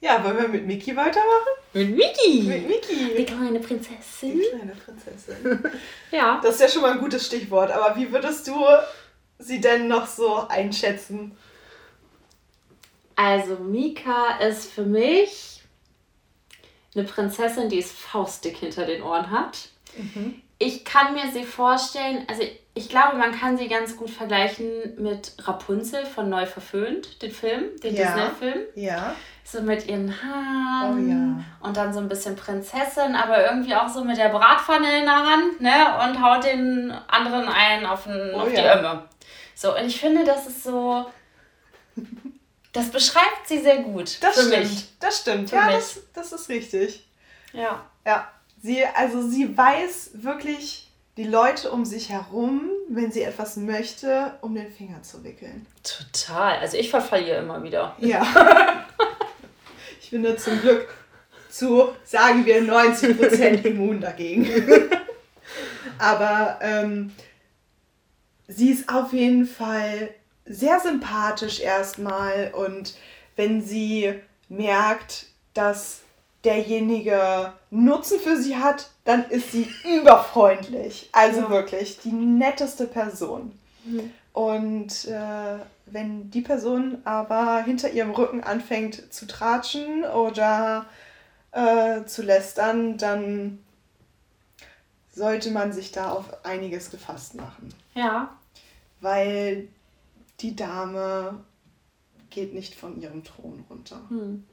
ja 0.00 0.24
wollen 0.24 0.38
wir 0.38 0.48
mit 0.48 0.66
Miki 0.66 0.96
weitermachen? 0.96 1.52
Mit 1.74 1.90
Miki! 1.90 2.42
Mit 2.42 2.66
Miki! 2.66 3.14
Die 3.16 3.26
kleine 3.26 3.60
Prinzessin. 3.60 4.40
Die 4.40 4.48
kleine 4.48 4.72
Prinzessin. 4.72 5.62
ja. 6.10 6.40
Das 6.42 6.54
ist 6.54 6.60
ja 6.62 6.68
schon 6.68 6.82
mal 6.82 6.92
ein 6.92 7.00
gutes 7.00 7.26
Stichwort, 7.26 7.70
aber 7.70 7.96
wie 7.96 8.10
würdest 8.10 8.48
du 8.48 8.64
sie 9.38 9.60
denn 9.60 9.88
noch 9.88 10.06
so 10.06 10.48
einschätzen? 10.48 11.36
Also 13.14 13.56
Mika 13.56 14.38
ist 14.38 14.72
für 14.72 14.84
mich 14.84 15.62
eine 16.94 17.04
Prinzessin, 17.04 17.68
die 17.68 17.78
es 17.78 17.92
faustdick 17.92 18.56
hinter 18.56 18.86
den 18.86 19.02
Ohren 19.02 19.30
hat. 19.30 19.68
Mhm. 19.96 20.40
Ich 20.58 20.84
kann 20.84 21.14
mir 21.14 21.30
sie 21.32 21.44
vorstellen, 21.44 22.26
also 22.28 22.42
ich 22.74 22.88
glaube, 22.88 23.16
man 23.16 23.32
kann 23.32 23.56
sie 23.56 23.68
ganz 23.68 23.96
gut 23.96 24.10
vergleichen 24.10 24.66
mit 24.98 25.32
Rapunzel 25.38 26.04
von 26.04 26.28
Neu 26.28 26.46
verföhnt, 26.46 27.22
den 27.22 27.30
Film, 27.30 27.80
den 27.82 27.94
ja. 27.94 28.04
Disney-Film. 28.04 28.60
Ja. 28.74 29.14
So 29.42 29.62
mit 29.62 29.86
ihren 29.88 30.14
Haaren 30.22 30.94
oh, 30.94 31.10
ja. 31.10 31.66
und 31.66 31.76
dann 31.76 31.92
so 31.92 31.98
ein 31.98 32.08
bisschen 32.08 32.36
Prinzessin, 32.36 33.16
aber 33.16 33.44
irgendwie 33.44 33.74
auch 33.74 33.88
so 33.88 34.04
mit 34.04 34.16
der 34.16 34.28
Bratpfanne 34.28 34.98
in 35.00 35.04
der 35.06 35.14
Hand, 35.14 35.60
ne? 35.60 36.04
Und 36.04 36.22
haut 36.22 36.44
den 36.44 36.92
anderen 37.08 37.48
einen 37.48 37.86
auf, 37.86 38.04
den, 38.04 38.32
oh, 38.34 38.40
auf 38.40 38.48
die 38.48 38.56
ja. 38.56 38.78
Ömme. 38.78 39.04
So, 39.56 39.76
und 39.76 39.86
ich 39.86 39.98
finde, 39.98 40.24
das 40.24 40.46
ist 40.46 40.62
so 40.62 41.06
das 42.72 42.90
beschreibt 42.90 43.46
sie 43.46 43.58
sehr 43.58 43.78
gut. 43.78 44.22
Das 44.22 44.34
für 44.34 44.46
stimmt. 44.46 44.70
Mich. 44.70 44.98
Das 45.00 45.20
stimmt. 45.20 45.50
Für 45.50 45.56
ja, 45.56 45.72
das, 45.72 46.00
das 46.14 46.32
ist 46.32 46.48
richtig. 46.48 47.04
Ja. 47.52 47.84
Ja. 48.06 48.30
Sie, 48.62 48.84
also 48.84 49.26
sie 49.26 49.56
weiß 49.56 50.10
wirklich 50.14 50.90
die 51.16 51.24
Leute 51.24 51.70
um 51.70 51.84
sich 51.84 52.10
herum, 52.10 52.70
wenn 52.88 53.10
sie 53.10 53.22
etwas 53.22 53.56
möchte, 53.56 54.34
um 54.42 54.54
den 54.54 54.70
Finger 54.70 55.02
zu 55.02 55.24
wickeln. 55.24 55.66
Total. 55.82 56.58
Also 56.58 56.76
ich 56.76 56.90
verfalle 56.90 57.36
immer 57.36 57.62
wieder. 57.62 57.96
Ja. 57.98 58.26
ich 60.00 60.10
bin 60.10 60.22
da 60.22 60.36
zum 60.36 60.60
Glück 60.60 60.88
zu, 61.50 61.88
sagen 62.04 62.46
wir, 62.46 62.62
90% 62.62 63.64
immun 63.64 64.00
dagegen. 64.00 64.48
Aber 65.98 66.58
ähm, 66.62 67.12
sie 68.48 68.70
ist 68.70 68.88
auf 68.88 69.12
jeden 69.12 69.46
Fall 69.46 70.10
sehr 70.46 70.80
sympathisch 70.80 71.60
erstmal 71.60 72.52
und 72.54 72.94
wenn 73.36 73.62
sie 73.62 74.14
merkt, 74.48 75.26
dass 75.54 76.00
derjenige 76.44 77.52
Nutzen 77.70 78.18
für 78.18 78.36
sie 78.36 78.56
hat, 78.56 78.90
dann 79.04 79.24
ist 79.30 79.52
sie 79.52 79.68
überfreundlich. 80.00 81.08
Also 81.12 81.42
ja. 81.42 81.50
wirklich 81.50 81.98
die 82.00 82.12
netteste 82.12 82.86
Person. 82.86 83.52
Mhm. 83.84 84.12
Und 84.32 85.06
äh, 85.06 85.58
wenn 85.86 86.30
die 86.30 86.40
Person 86.40 86.98
aber 87.04 87.62
hinter 87.62 87.90
ihrem 87.90 88.12
Rücken 88.12 88.42
anfängt 88.42 89.12
zu 89.12 89.26
tratschen 89.26 90.04
oder 90.04 90.86
äh, 91.52 92.04
zu 92.04 92.22
lästern, 92.22 92.96
dann 92.96 93.58
sollte 95.12 95.50
man 95.50 95.72
sich 95.72 95.90
da 95.90 96.10
auf 96.10 96.44
einiges 96.44 96.90
gefasst 96.90 97.34
machen. 97.34 97.74
Ja. 97.94 98.30
Weil 99.00 99.68
die 100.40 100.54
Dame 100.54 101.40
geht 102.30 102.54
nicht 102.54 102.74
von 102.74 103.00
ihrem 103.00 103.24
Thron 103.24 103.64
runter. 103.68 104.00
Hm. 104.08 104.46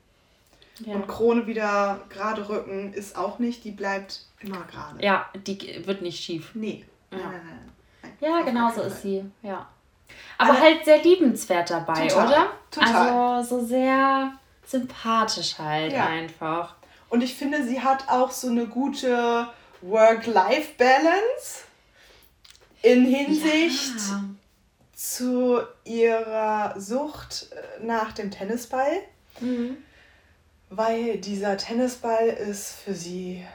Ja. 0.79 0.93
Und 0.93 1.07
Krone 1.07 1.47
wieder 1.47 2.01
gerade 2.09 2.47
rücken 2.47 2.93
ist 2.93 3.17
auch 3.17 3.39
nicht, 3.39 3.63
die 3.63 3.71
bleibt 3.71 4.25
immer 4.39 4.63
gerade. 4.71 5.03
Ja, 5.03 5.27
die 5.35 5.85
wird 5.85 6.01
nicht 6.01 6.23
schief. 6.23 6.51
Nee. 6.53 6.85
Ja, 7.11 7.17
nein, 7.17 7.31
nein, 7.31 7.71
nein. 8.01 8.13
ja 8.19 8.41
genau 8.41 8.71
so 8.71 8.81
ist 8.81 9.01
sie. 9.01 9.25
Ja. 9.41 9.67
Aber 10.37 10.51
also, 10.51 10.63
halt 10.63 10.85
sehr 10.85 11.01
liebenswert 11.01 11.69
dabei, 11.69 12.07
total, 12.07 12.27
oder? 12.27 12.47
Total. 12.71 13.09
Also 13.09 13.59
so 13.59 13.65
sehr 13.65 14.33
sympathisch 14.65 15.57
halt 15.57 15.93
ja. 15.93 16.05
einfach. 16.05 16.75
Und 17.09 17.23
ich 17.23 17.35
finde, 17.35 17.63
sie 17.63 17.81
hat 17.81 18.07
auch 18.09 18.31
so 18.31 18.49
eine 18.49 18.67
gute 18.67 19.47
Work-Life-Balance 19.81 21.63
in 22.81 23.05
Hinsicht. 23.05 24.09
Ja 24.09 24.23
zu 24.97 25.61
ihrer 25.83 26.73
Sucht 26.79 27.49
äh, 27.51 27.85
nach 27.85 28.13
dem 28.13 28.31
Tennisball. 28.31 28.99
Mhm. 29.39 29.77
Weil 30.69 31.17
dieser 31.17 31.57
Tennisball 31.57 32.27
ist 32.27 32.73
für 32.73 32.93
sie 32.93 33.45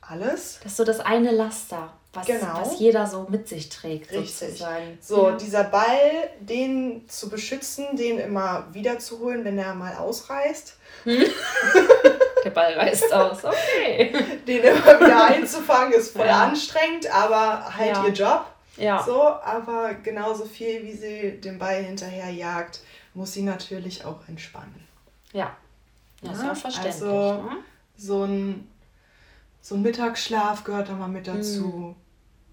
alles. 0.00 0.58
Das 0.62 0.72
ist 0.72 0.76
so 0.78 0.84
das 0.84 1.00
eine 1.00 1.30
Laster, 1.30 1.92
was, 2.12 2.26
genau. 2.26 2.60
was 2.60 2.80
jeder 2.80 3.06
so 3.06 3.26
mit 3.28 3.48
sich 3.48 3.68
trägt, 3.68 4.10
Richtig. 4.10 4.34
sozusagen. 4.34 4.98
So, 5.00 5.28
ja. 5.28 5.36
dieser 5.36 5.64
Ball, 5.64 6.30
den 6.40 7.08
zu 7.08 7.28
beschützen, 7.28 7.96
den 7.96 8.18
immer 8.18 8.66
wieder 8.72 8.98
zu 8.98 9.20
holen, 9.20 9.44
wenn 9.44 9.58
er 9.58 9.74
mal 9.74 9.94
ausreißt. 9.94 10.76
Hm? 11.04 11.24
Der 12.44 12.50
Ball 12.50 12.72
reißt 12.74 13.12
aus, 13.12 13.44
okay. 13.44 14.12
Den 14.46 14.62
immer 14.62 15.00
wieder 15.00 15.24
einzufangen, 15.24 15.92
ist 15.92 16.12
voll 16.16 16.26
ja. 16.26 16.44
anstrengend, 16.44 17.12
aber 17.12 17.76
halt 17.76 17.96
ja. 17.96 18.06
ihr 18.06 18.12
Job. 18.12 18.46
Ja. 18.76 19.02
So, 19.04 19.20
aber 19.22 19.94
genauso 19.94 20.44
viel, 20.44 20.84
wie 20.84 20.92
sie 20.92 21.40
den 21.40 21.58
Ball 21.58 21.82
hinterher 21.82 22.30
jagt, 22.30 22.80
muss 23.12 23.32
sie 23.32 23.42
natürlich 23.42 24.04
auch 24.04 24.20
entspannen. 24.28 24.86
Ja. 25.32 25.56
Das 26.22 26.36
ist 26.38 26.42
ja 26.44 26.54
verständlich. 26.54 26.94
Also, 26.94 27.42
ne? 27.42 27.56
so, 27.96 28.24
ein, 28.24 28.68
so 29.60 29.74
ein 29.76 29.82
Mittagsschlaf 29.82 30.64
gehört 30.64 30.88
da 30.88 30.94
mal 30.94 31.08
mit 31.08 31.26
dazu. 31.26 31.96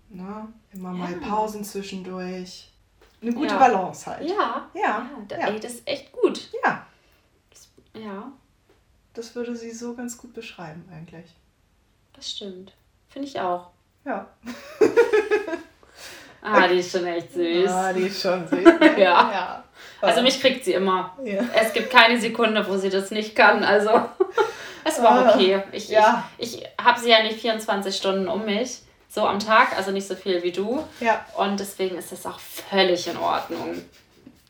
Mhm. 0.10 0.18
Ne? 0.22 0.48
Immer 0.74 0.92
ja. 0.92 0.98
mal 0.98 1.16
Pausen 1.16 1.64
zwischendurch. 1.64 2.72
Eine 3.22 3.34
gute 3.34 3.54
ja. 3.54 3.60
Balance 3.60 4.06
halt. 4.06 4.30
Ja. 4.30 4.70
Ja. 4.74 5.10
ja. 5.30 5.48
Ey, 5.48 5.60
das 5.60 5.74
ist 5.74 5.88
echt 5.88 6.12
gut. 6.12 6.50
Ja. 6.64 6.86
Das 7.50 7.68
Ja, 7.96 8.32
Das 9.14 9.34
würde 9.36 9.56
sie 9.56 9.72
so 9.72 9.96
ganz 9.96 10.18
gut 10.18 10.34
beschreiben, 10.34 10.88
eigentlich. 10.92 11.34
das 12.14 12.30
stimmt. 12.30 12.74
Finde 13.10 13.28
ich 13.28 13.40
auch. 13.40 13.72
Ja. 14.04 14.28
Ah, 16.48 16.68
die 16.68 16.76
ist 16.78 16.92
schon 16.92 17.08
echt 17.08 17.34
süß. 17.34 17.72
Ah, 17.72 17.92
die 17.92 18.02
ist 18.04 18.22
schon 18.22 18.48
süß. 18.48 18.64
ne? 18.64 19.02
Ja. 19.02 19.64
Also 20.02 20.22
mich 20.22 20.40
kriegt 20.42 20.66
sie 20.66 20.74
immer. 20.74 21.18
Ja. 21.24 21.44
Es 21.54 21.74
gibt 21.74 21.90
keine 21.90 22.20
Sekunde, 22.20 22.68
wo 22.68 22.78
sie 22.78 22.90
das 22.90 23.12
nicht 23.12 23.36
kann. 23.36 23.64
Also 23.64 23.90
es 24.84 25.02
war 25.02 25.34
okay. 25.36 25.64
Ich, 25.72 25.90
Ja. 25.90 26.30
ich, 26.38 26.62
ich 26.62 26.68
habe 26.84 27.00
sie 27.00 27.10
ja 27.10 27.24
nicht 27.24 27.40
24 27.40 27.96
Stunden 27.96 28.28
um 28.28 28.46
mich. 28.46 28.80
So 29.10 29.25
am 29.25 29.40
Tag, 29.40 29.78
also 29.78 29.92
nicht 29.92 30.08
so 30.08 30.16
viel 30.16 30.44
wie 30.44 30.52
du. 30.52 30.84
Ja. 31.00 31.25
Und 31.38 31.60
deswegen 31.60 31.98
ist 31.98 32.12
das 32.12 32.25
auch 32.25 32.40
völlig 32.40 33.08
in 33.08 33.18
Ordnung. 33.18 33.82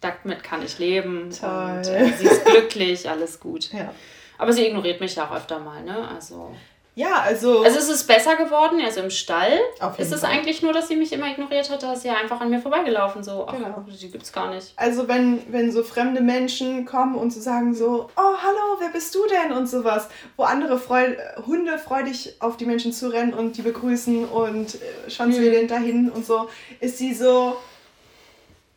Damit 0.02 0.44
kann 0.44 0.64
ich 0.66 0.80
leben. 0.80 1.30
Toll. 1.40 1.78
Und 1.78 1.88
äh, 1.88 2.12
sie 2.18 2.26
ist 2.26 2.46
glücklich, 2.46 3.10
alles 3.10 3.40
gut. 3.40 3.72
Ja. 3.72 3.94
Aber 4.38 4.52
sie 4.54 4.66
ignoriert 4.68 5.00
mich 5.00 5.16
ja 5.16 5.28
auch 5.30 5.36
öfter 5.36 5.60
mal, 5.60 5.82
ne? 5.84 6.08
Also. 6.14 6.54
Ja, 6.98 7.22
also. 7.26 7.62
Also 7.62 7.78
es 7.80 7.90
ist 7.90 8.08
besser 8.08 8.38
geworden, 8.38 8.80
also 8.84 9.02
im 9.02 9.10
Stall 9.10 9.60
Auf 9.82 9.98
jeden 9.98 10.10
ist 10.10 10.16
es 10.16 10.22
Fall. 10.22 10.32
eigentlich 10.32 10.62
nur, 10.62 10.72
dass 10.72 10.88
sie 10.88 10.96
mich 10.96 11.12
immer 11.12 11.28
ignoriert 11.30 11.70
hat, 11.70 11.84
da 11.84 11.92
ist 11.94 12.04
sie 12.04 12.08
ja 12.08 12.16
einfach 12.16 12.40
an 12.40 12.50
mir 12.50 12.60
vorbeigelaufen, 12.60 13.22
so, 13.22 13.46
ach, 13.48 13.54
Genau. 13.54 13.84
die 13.86 14.10
gibt's 14.10 14.32
gar 14.32 14.50
nicht. 14.54 14.72
Also 14.78 15.08
wenn, 15.10 15.42
wenn 15.52 15.72
so 15.74 15.84
fremde 15.84 16.22
Menschen 16.22 16.86
kommen 16.86 17.16
und 17.16 17.32
so 17.34 17.42
sagen 17.42 17.76
so, 17.76 18.10
oh 18.16 18.22
hallo, 18.42 18.78
wer 18.80 18.90
bist 18.90 19.14
du 19.14 19.20
denn 19.28 19.52
und 19.52 19.68
sowas, 19.68 20.08
wo 20.38 20.44
andere 20.44 20.78
Freu 20.80 21.16
Hunde 21.46 21.78
freudig 21.78 22.36
auf 22.40 22.56
die 22.56 22.66
Menschen 22.66 22.94
zurennen 22.94 23.34
und 23.34 23.58
die 23.58 23.62
begrüßen 23.62 24.26
und 24.26 24.76
äh, 24.76 25.10
Schwanzwedeln 25.10 25.68
dahin 25.68 26.10
und 26.10 26.26
so, 26.26 26.50
ist 26.80 26.98
sie 26.98 27.14
so, 27.14 27.58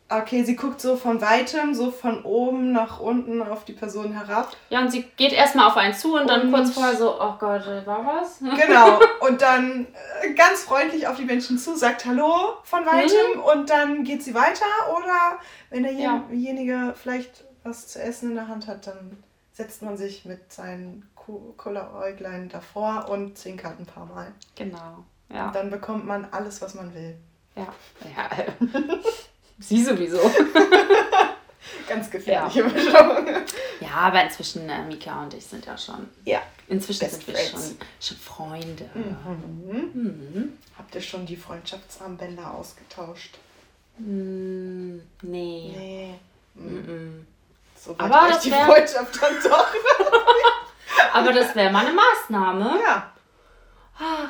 okay, 0.09 0.43
sie 0.43 0.55
guckt 0.55 0.81
so 0.81 0.95
von 0.97 1.21
weitem, 1.21 1.73
so 1.75 1.91
von 1.91 2.23
oben 2.23 2.71
nach 2.71 2.99
unten 2.99 3.41
auf 3.41 3.63
die 3.65 3.73
Person 3.73 4.11
herab. 4.13 4.51
Ja, 4.69 4.79
und 4.81 4.91
sie 4.91 5.03
geht 5.17 5.31
erstmal 5.33 5.67
auf 5.67 5.77
einen 5.77 5.93
zu 5.93 6.15
und 6.15 6.27
dann 6.27 6.41
Und- 6.47 6.51
kurz 6.53 6.71
vorher 6.71 6.95
so, 6.95 7.15
oh 7.21 7.33
Gott, 7.39 7.65
äh, 7.67 7.85
war 7.85 8.05
was? 8.05 8.39
Genau. 8.65 8.99
Und 9.21 9.41
dann 9.41 9.87
äh, 10.23 10.33
ganz 10.33 10.63
freundlich 10.63 11.07
auf 11.07 11.15
die 11.17 11.25
Menschen 11.25 11.57
zu, 11.57 11.75
sagt 11.75 12.05
Hallo 12.05 12.53
von 12.63 12.85
weitem 12.85 13.39
und 13.41 13.69
dann 13.69 14.03
geht 14.03 14.23
sie 14.23 14.33
weiter. 14.33 14.65
Oder 14.97 15.39
wenn 15.69 15.83
Ja. 15.97 16.23
derjenige 16.29 16.93
vielleicht 17.01 17.43
was 17.63 17.87
zu 17.87 18.01
essen 18.01 18.29
in 18.29 18.35
der 18.35 18.47
Hand 18.47 18.67
hat, 18.67 18.87
dann 18.87 19.21
setzt 19.53 19.81
man 19.81 19.97
sich 19.97 20.25
mit 20.25 20.51
seinen 20.51 21.07
Kulleräuglein 21.57 22.49
davor 22.49 23.07
und 23.09 23.37
zwinkert 23.37 23.79
ein 23.79 23.85
paar 23.85 24.05
Mal. 24.05 24.31
Genau, 24.55 25.03
ja. 25.31 25.47
Und 25.47 25.55
dann 25.55 25.69
bekommt 25.69 26.05
man 26.07 26.25
alles, 26.31 26.61
was 26.61 26.73
man 26.73 26.93
will. 26.95 27.15
Ja, 27.55 27.67
ja. 28.15 28.29
Sie 29.59 29.83
sowieso. 29.83 30.19
Ganz 31.87 32.09
gefährliche 32.09 32.63
Mischung. 32.63 33.27
Ja, 33.79 33.89
aber 33.93 34.23
inzwischen, 34.23 34.69
äh, 34.69 34.83
Mika 34.83 35.23
und 35.23 35.33
ich 35.33 35.45
sind 35.45 35.65
ja 35.65 35.77
schon, 35.77 36.07
Ja. 36.25 36.39
inzwischen 36.67 36.99
Best 36.99 37.23
sind 37.25 37.27
wir 37.27 37.37
schon, 37.37 37.77
schon 37.99 38.17
Freunde. 38.17 38.89
Mhm. 38.93 39.91
Mhm. 39.93 40.53
Habt 40.77 40.93
ihr 40.95 41.01
schon 41.01 41.25
die 41.25 41.35
Freundschaftsarmbänder 41.35 42.53
ausgetauscht? 42.53 43.37
Mm, 43.97 44.97
nee. 45.23 45.73
Nee. 45.75 46.15
Mhm. 46.55 47.25
So 47.75 47.95
Aber 47.97 48.27
das 48.29 48.41
die 48.41 48.51
wär- 48.51 48.65
Freundschaft 48.65 49.19
dann 49.21 49.33
doch. 49.43 49.67
Aber 51.13 51.33
das 51.33 51.55
wäre 51.55 51.71
mal 51.71 51.85
eine 51.85 51.95
Maßnahme. 51.95 52.79
Ja. 52.85 53.11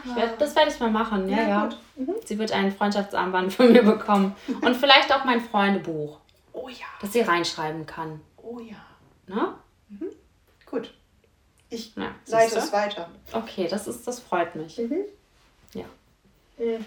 Ich 0.05 0.15
werd, 0.15 0.41
das 0.41 0.55
werde 0.55 0.71
ich 0.71 0.79
mal 0.79 0.89
machen, 0.89 1.29
ja, 1.29 1.37
Ja, 1.37 1.47
ja. 1.47 1.69
Mhm. 1.95 2.15
Sie 2.25 2.39
wird 2.39 2.51
ein 2.51 2.71
Freundschaftsarmband 2.75 3.53
von 3.53 3.71
mir 3.71 3.83
bekommen. 3.83 4.35
Und 4.61 4.75
vielleicht 4.75 5.13
auch 5.13 5.25
mein 5.25 5.41
Freundebuch, 5.41 6.19
Oh 6.53 6.69
ja. 6.69 6.85
das 7.01 7.13
sie 7.13 7.21
reinschreiben 7.21 7.85
kann. 7.85 8.19
Oh 8.37 8.59
ja. 8.59 8.77
Ne? 9.27 9.53
Gut. 10.65 10.93
Ich 11.69 11.95
Ja, 11.95 12.11
leite 12.27 12.57
es 12.57 12.73
weiter. 12.73 13.09
Okay, 13.31 13.67
das 13.69 13.87
ist, 13.87 14.07
das 14.07 14.19
freut 14.19 14.55
mich. 14.55 14.79
Ja. 15.73 15.85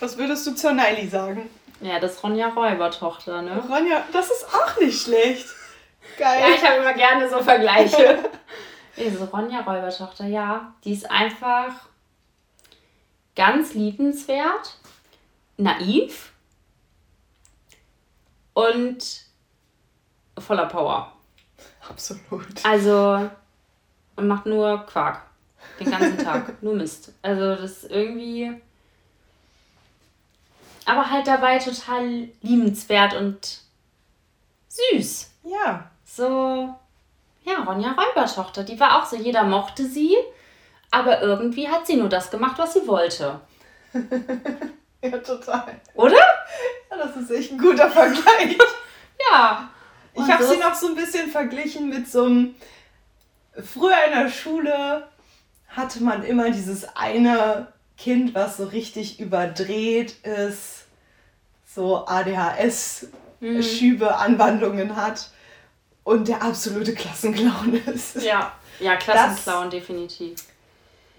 Was 0.00 0.18
würdest 0.18 0.46
du 0.46 0.54
zur 0.54 0.72
Naili 0.72 1.08
sagen? 1.08 1.48
Ja, 1.80 1.98
das 1.98 2.12
ist 2.12 2.22
Ronja 2.22 2.48
Räubertochter, 2.48 3.42
ne? 3.42 3.62
Ronja, 3.68 4.04
das 4.12 4.30
ist 4.30 4.46
auch 4.54 4.78
nicht 4.78 5.00
schlecht. 5.02 5.46
Geil. 6.18 6.40
Ja, 6.40 6.48
ich 6.54 6.62
habe 6.64 6.76
immer 6.80 6.92
gerne 6.94 7.28
so 7.28 7.40
Vergleiche. 7.42 8.18
Diese 8.96 9.28
Ronja 9.30 9.60
Räubertochter, 9.60 10.26
ja, 10.26 10.74
die 10.84 10.92
ist 10.92 11.10
einfach 11.10 11.88
ganz 13.34 13.74
liebenswert, 13.74 14.76
naiv 15.56 16.32
und 18.54 19.24
voller 20.38 20.66
Power. 20.66 21.12
Absolut. 21.88 22.64
Also, 22.64 23.30
und 24.16 24.28
macht 24.28 24.46
nur 24.46 24.84
Quark. 24.86 25.22
Den 25.78 25.90
ganzen 25.90 26.18
Tag. 26.18 26.62
nur 26.62 26.74
Mist. 26.74 27.12
Also, 27.22 27.56
das 27.56 27.82
ist 27.82 27.90
irgendwie. 27.90 28.52
Aber 30.84 31.08
halt 31.10 31.26
dabei 31.26 31.58
total 31.58 32.28
liebenswert 32.42 33.14
und 33.14 33.60
süß. 34.68 35.30
Ja. 35.44 35.90
So, 36.04 36.74
ja, 37.44 37.62
Ronja 37.64 37.92
Räubertochter. 37.92 38.64
Die 38.64 38.78
war 38.78 39.02
auch 39.02 39.06
so, 39.06 39.16
jeder 39.16 39.44
mochte 39.44 39.86
sie. 39.86 40.16
Aber 40.90 41.22
irgendwie 41.22 41.68
hat 41.68 41.86
sie 41.86 41.96
nur 41.96 42.08
das 42.08 42.30
gemacht, 42.30 42.58
was 42.58 42.74
sie 42.74 42.86
wollte. 42.86 43.40
Ja, 45.04 45.18
total. 45.18 45.80
Oder? 45.94 46.22
Ja, 46.88 46.96
das 46.96 47.16
ist 47.16 47.28
echt 47.32 47.50
ein 47.50 47.58
guter 47.58 47.90
Vergleich. 47.90 48.56
Ja. 49.30 49.68
Ich 50.14 50.30
habe 50.30 50.44
sie 50.44 50.58
noch 50.58 50.74
so 50.74 50.88
ein 50.88 50.94
bisschen 50.94 51.30
verglichen 51.30 51.88
mit 51.88 52.06
so 52.08 52.24
einem. 52.24 52.54
Früher 53.64 53.96
in 54.06 54.12
der 54.12 54.28
Schule 54.28 55.08
hatte 55.68 56.02
man 56.02 56.22
immer 56.22 56.50
dieses 56.50 56.84
eine 56.96 57.72
Kind, 57.96 58.34
was 58.34 58.58
so 58.58 58.64
richtig 58.64 59.20
überdreht 59.20 60.16
ist, 60.24 60.84
so 61.64 62.06
ADHS-Schübe, 62.06 64.16
Anwandlungen 64.16 64.96
hat 64.96 65.30
und 66.04 66.28
der 66.28 66.42
absolute 66.42 66.94
Klassenclown 66.94 67.74
ist. 67.86 68.22
Ja. 68.22 68.52
Ja, 68.80 68.96
Klassenclown, 68.96 69.70
definitiv. 69.70 70.34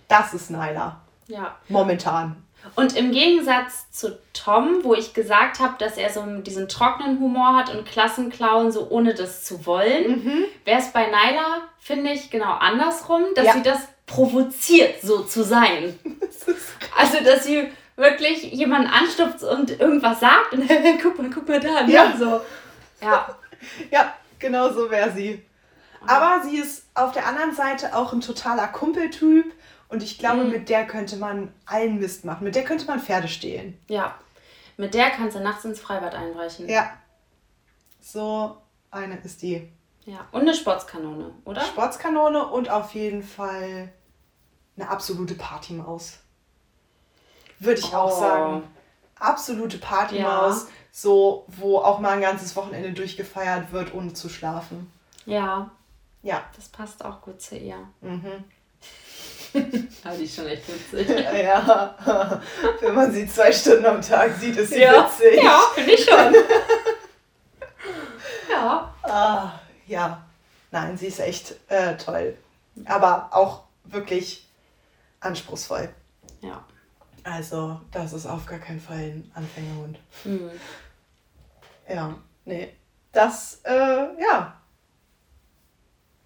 Das 0.07 0.33
ist 0.33 0.51
Nyla. 0.51 0.99
Ja. 1.27 1.55
Momentan. 1.69 2.35
Und 2.75 2.95
im 2.95 3.11
Gegensatz 3.11 3.89
zu 3.91 4.17
Tom, 4.33 4.79
wo 4.83 4.93
ich 4.93 5.13
gesagt 5.13 5.59
habe, 5.59 5.73
dass 5.79 5.97
er 5.97 6.09
so 6.09 6.23
diesen 6.41 6.67
trockenen 6.69 7.19
Humor 7.19 7.55
hat 7.55 7.73
und 7.73 7.85
Klassenclown 7.85 8.71
so 8.71 8.87
ohne 8.89 9.13
das 9.13 9.43
zu 9.43 9.65
wollen, 9.65 10.23
Mhm. 10.23 10.45
wäre 10.65 10.79
es 10.79 10.91
bei 10.91 11.07
Nyla, 11.07 11.61
finde 11.79 12.11
ich, 12.11 12.29
genau 12.29 12.51
andersrum, 12.53 13.23
dass 13.35 13.45
Ja. 13.47 13.53
sie 13.53 13.63
das 13.63 13.79
provoziert, 14.05 15.01
so 15.01 15.23
zu 15.23 15.43
sein. 15.43 15.97
Das 16.45 16.55
Also, 16.97 17.23
dass 17.23 17.43
sie 17.45 17.69
wirklich 17.95 18.43
jemanden 18.51 18.87
anstupst 18.87 19.43
und 19.43 19.79
irgendwas 19.79 20.19
sagt 20.19 20.53
und 20.53 20.67
guck 21.01 21.17
mal, 21.19 21.29
guck 21.33 21.47
mal 21.47 21.59
da, 21.59 21.83
ne? 21.83 21.91
Ja. 21.91 22.13
so. 22.17 22.41
Ja, 23.01 23.27
Ja, 23.91 24.13
genau 24.43 24.71
so 24.71 24.91
wäre 24.91 25.11
sie. 25.11 25.43
Aber 26.05 26.43
sie 26.43 26.57
ist 26.57 26.85
auf 26.93 27.13
der 27.13 27.25
anderen 27.25 27.55
Seite 27.55 27.95
auch 27.95 28.13
ein 28.13 28.21
totaler 28.21 28.67
Kumpeltyp 28.67 29.51
und 29.89 30.03
ich 30.03 30.19
glaube, 30.19 30.43
Mhm. 30.43 30.51
mit 30.51 30.69
der 30.69 30.85
könnte 30.85 31.15
man 31.17 31.51
allen 31.65 31.97
Mist 31.99 32.25
machen. 32.25 32.43
Mit 32.43 32.55
der 32.55 32.63
könnte 32.65 32.85
man 32.85 32.99
Pferde 32.99 33.27
stehlen. 33.27 33.79
ja. 33.87 34.13
Mit 34.75 34.95
der 34.95 35.11
kannst 35.11 35.35
du 35.35 35.39
nachts 35.39 35.63
ins 35.65 35.79
Freibad 35.79 36.15
einbrechen. 36.15 36.67
Ja. 36.67 36.91
So 38.01 38.57
eine 38.91 39.17
ist 39.19 39.41
die 39.43 39.69
ja. 40.05 40.27
Und 40.31 40.41
eine 40.41 40.53
Sportskanone, 40.55 41.31
oder? 41.45 41.61
Sportskanone 41.61 42.45
und 42.47 42.69
auf 42.71 42.93
jeden 42.95 43.21
Fall 43.23 43.89
eine 44.75 44.89
absolute 44.89 45.35
Partymaus. 45.35 46.17
Würde 47.59 47.79
ich 47.79 47.93
auch 47.95 48.11
Oh. 48.17 48.19
sagen. 48.19 48.63
Absolute 49.19 49.77
Partymaus, 49.77 50.67
so 50.95 51.45
wo 51.47 51.79
auch 51.79 51.99
mal 51.99 52.11
ein 52.11 52.21
ganzes 52.21 52.55
Wochenende 52.55 52.93
durchgefeiert 52.93 53.71
wird, 53.71 53.93
ohne 53.95 54.13
zu 54.13 54.29
schlafen. 54.29 54.91
Ja, 55.25 55.71
Ja. 56.21 56.43
das 56.55 56.69
passt 56.69 57.03
auch 57.03 57.19
gut 57.21 57.41
zu 57.41 57.57
ihr. 57.57 57.77
Mhm. 58.01 58.43
Aber 60.03 60.15
die 60.17 60.23
ist 60.25 60.35
schon 60.35 60.45
echt 60.47 60.63
witzig. 60.67 61.07
Ja, 61.33 61.95
wenn 62.81 62.93
man 62.95 63.11
sie 63.11 63.27
zwei 63.27 63.51
Stunden 63.51 63.85
am 63.87 64.01
Tag 64.01 64.35
sieht, 64.37 64.55
ist 64.55 64.69
sie 64.71 64.81
Ja, 64.81 65.05
witzig. 65.09 65.43
ja 65.43 65.59
finde 65.73 65.91
ich 65.93 66.05
schon. 66.05 66.33
ja. 68.49 68.93
Ah, 69.03 69.59
ja. 69.87 70.23
Nein, 70.71 70.97
sie 70.97 71.07
ist 71.07 71.19
echt 71.19 71.55
äh, 71.69 71.97
toll. 71.97 72.37
Aber 72.85 73.29
auch 73.31 73.63
wirklich 73.85 74.47
anspruchsvoll. 75.19 75.89
Ja. 76.41 76.63
Also, 77.23 77.79
das 77.91 78.13
ist 78.13 78.25
auf 78.25 78.45
gar 78.45 78.59
keinen 78.59 78.79
Fall 78.79 78.97
ein 78.97 79.31
Anfängerhund. 79.33 79.99
Hm. 80.23 80.51
Ja, 81.87 82.15
nee. 82.45 82.73
Das, 83.11 83.61
äh, 83.63 84.21
ja. 84.21 84.59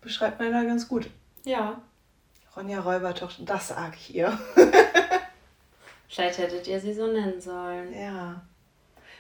Beschreibt 0.01 0.39
man 0.39 0.51
da 0.51 0.63
ganz 0.63 0.88
gut. 0.88 1.10
Ja. 1.43 1.81
Ronja 2.55 2.79
Räubertochter, 2.79 3.43
das 3.43 3.67
sag 3.67 3.95
ich 3.95 4.15
ihr. 4.15 4.38
Vielleicht 6.07 6.39
hättet 6.39 6.67
ihr 6.67 6.79
sie 6.79 6.93
so 6.93 7.07
nennen 7.07 7.39
sollen. 7.39 7.93
Ja. 7.93 8.41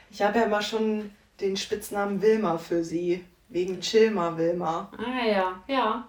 Ich 0.09 0.21
habe 0.21 0.39
ja 0.39 0.45
immer 0.45 0.61
schon 0.61 1.11
den 1.39 1.57
Spitznamen 1.57 2.21
Wilma 2.21 2.57
für 2.57 2.83
sie 2.83 3.23
Wegen 3.49 3.79
Chilma 3.79 4.37
Wilma. 4.37 4.91
Ah 4.97 5.25
ja, 5.25 5.63
ja. 5.67 6.07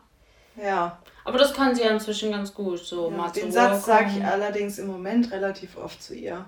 Ja. 0.57 0.99
Aber 1.29 1.39
das 1.39 1.53
kann 1.55 1.75
sie 1.75 1.83
ja 1.83 1.91
inzwischen 1.91 2.31
ganz 2.33 2.53
gut. 2.55 2.79
So 2.85 3.11
ja 3.11 3.17
mal 3.17 3.31
den 3.31 3.53
Satz 3.53 3.85
sage 3.87 4.11
ich 4.17 4.25
allerdings 4.25 4.79
im 4.79 4.87
Moment 4.89 5.31
relativ 5.33 5.77
oft 5.77 6.03
zu 6.03 6.15
ihr. 6.15 6.45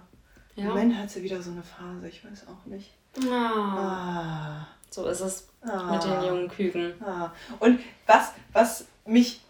Im 0.57 0.64
Ja. 0.64 0.69
Moment 0.71 0.97
hat 0.97 1.11
sie 1.11 1.23
wieder 1.23 1.40
so 1.43 1.51
eine 1.51 1.62
Phase, 1.62 2.09
ich 2.09 2.25
weiß 2.25 2.47
auch 2.49 2.66
nicht. 2.66 2.93
Ah, 3.31 4.61
Ah. 4.62 4.66
so 4.90 5.07
ist 5.07 5.21
es 5.21 5.49
ah. 5.62 5.93
mit 5.93 6.05
den 6.05 6.23
jungen 6.25 6.49
Küken. 6.49 6.95
Ah. 7.05 7.33
Und 7.59 7.81
was, 8.07 8.33
was 8.53 8.85
mich 9.05 9.40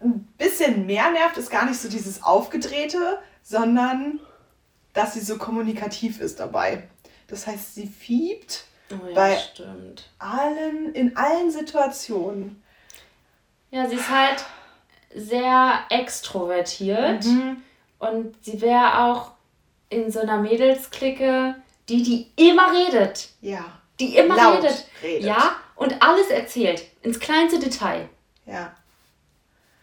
ein 0.00 0.20
bisschen 0.38 0.86
mehr 0.86 1.10
nervt, 1.10 1.36
ist 1.36 1.50
gar 1.50 1.64
nicht 1.66 1.80
so 1.80 1.88
dieses 1.88 2.22
Aufgedrehte, 2.22 3.18
sondern 3.42 4.20
dass 4.92 5.14
sie 5.14 5.20
so 5.20 5.36
kommunikativ 5.38 6.20
ist 6.20 6.40
dabei. 6.40 6.88
Das 7.26 7.46
heißt, 7.46 7.74
sie 7.74 7.86
fiebt 7.86 8.64
Oh 8.90 9.06
ja, 9.08 9.14
Bei- 9.14 9.36
stimmt. 9.36 10.08
allen, 10.18 10.94
in 10.94 11.14
allen 11.16 11.50
Situationen. 11.50 12.62
Ja, 13.70 13.86
sie 13.88 13.96
ist 13.96 14.10
halt 14.10 14.44
sehr 15.14 15.80
extrovertiert 15.90 17.24
Mhm. 17.24 17.62
und 17.98 18.44
sie 18.44 18.60
wäre 18.60 18.98
auch 19.04 19.32
in 19.90 20.10
so 20.10 20.20
einer 20.20 20.38
Mädelsklicke, 20.38 21.54
die, 21.88 22.02
die 22.02 22.48
immer 22.48 22.72
redet. 22.72 23.30
Ja. 23.40 23.64
Die 24.00 24.16
immer 24.16 24.36
Laut 24.36 24.58
redet. 24.62 24.84
redet. 25.02 25.24
Ja, 25.24 25.52
und 25.76 26.02
alles 26.02 26.28
erzählt. 26.30 26.84
Ins 27.02 27.18
kleinste 27.20 27.58
Detail. 27.58 28.08
Ja. 28.46 28.72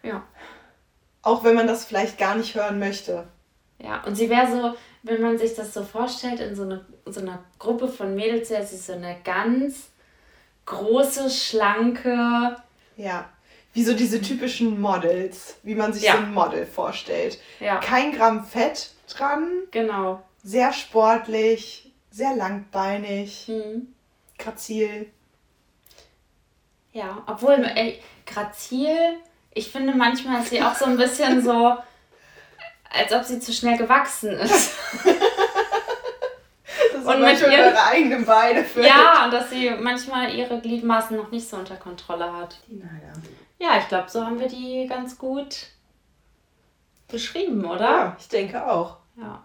Ja. 0.03 0.23
Auch 1.21 1.43
wenn 1.43 1.55
man 1.55 1.67
das 1.67 1.85
vielleicht 1.85 2.17
gar 2.17 2.35
nicht 2.35 2.53
hören 2.55 2.77
möchte. 2.79 3.27
Ja, 3.79 4.03
und 4.03 4.15
sie 4.15 4.29
wäre 4.29 4.49
so, 4.49 4.77
wenn 5.03 5.21
man 5.21 5.37
sich 5.37 5.55
das 5.55 5.73
so 5.73 5.83
vorstellt, 5.83 6.39
in 6.39 6.55
so, 6.55 6.63
eine, 6.63 6.85
so 7.05 7.19
einer 7.19 7.43
Gruppe 7.59 7.87
von 7.87 8.15
Mädels, 8.15 8.49
wäre 8.51 8.65
sie 8.65 8.77
so 8.77 8.93
eine 8.93 9.17
ganz 9.23 9.89
große, 10.65 11.29
schlanke. 11.29 12.55
Ja. 12.95 13.27
Wie 13.75 13.83
so 13.83 13.93
diese 13.93 14.21
typischen 14.21 14.79
Models, 14.81 15.55
wie 15.63 15.75
man 15.75 15.93
sich 15.93 16.03
Ja. 16.03 16.13
so 16.13 16.17
ein 16.19 16.33
Model 16.33 16.65
vorstellt. 16.65 17.37
Ja, 17.59 17.77
Kein 17.77 18.11
Gramm 18.13 18.43
Fett 18.45 18.89
dran, 19.09 19.47
genau. 19.69 20.23
sehr 20.43 20.73
sportlich, 20.73 21.91
sehr 22.09 22.35
langbeinig, 22.35 23.43
Hm. 23.47 23.93
grazil. 24.39 25.11
Ja, 26.93 27.21
obwohl, 27.27 27.69
ey, 27.75 28.01
grazil, 28.25 29.17
ich 29.53 29.69
finde 29.69 29.93
manchmal 29.93 30.41
ist 30.41 30.49
sie 30.51 30.61
auch 30.61 30.73
so 30.75 30.85
ein 30.85 30.95
bisschen 30.97 31.43
so, 31.43 31.75
als 32.89 33.11
ob 33.11 33.23
sie 33.25 33.39
zu 33.41 33.51
schnell 33.51 33.77
gewachsen 33.77 34.31
ist. 34.31 34.71
Und 37.05 37.21
mit 37.21 37.39
ihren- 37.39 37.51
ihre 37.51 37.83
eigenen 37.83 38.25
Beine 38.25 38.63
füllt. 38.63 38.87
Ja, 38.87 39.25
und 39.25 39.31
dass 39.31 39.49
sie 39.51 39.69
manchmal 39.69 40.33
ihre 40.33 40.59
Gliedmaßen 40.59 41.15
noch 41.15 41.29
nicht 41.29 41.47
so 41.47 41.57
unter 41.57 41.75
Kontrolle 41.75 42.33
hat. 42.33 42.57
Die 42.67 42.77
Neider. 42.77 43.13
Ja, 43.59 43.77
ich 43.77 43.87
glaube, 43.87 44.09
so 44.09 44.25
haben 44.25 44.39
wir 44.39 44.47
die 44.47 44.85
ganz 44.87 45.17
gut 45.17 45.67
beschrieben, 47.07 47.65
oder? 47.65 47.89
Ja, 47.89 48.17
ich 48.19 48.27
denke 48.27 48.69
auch. 48.69 48.97
Ja. 49.17 49.43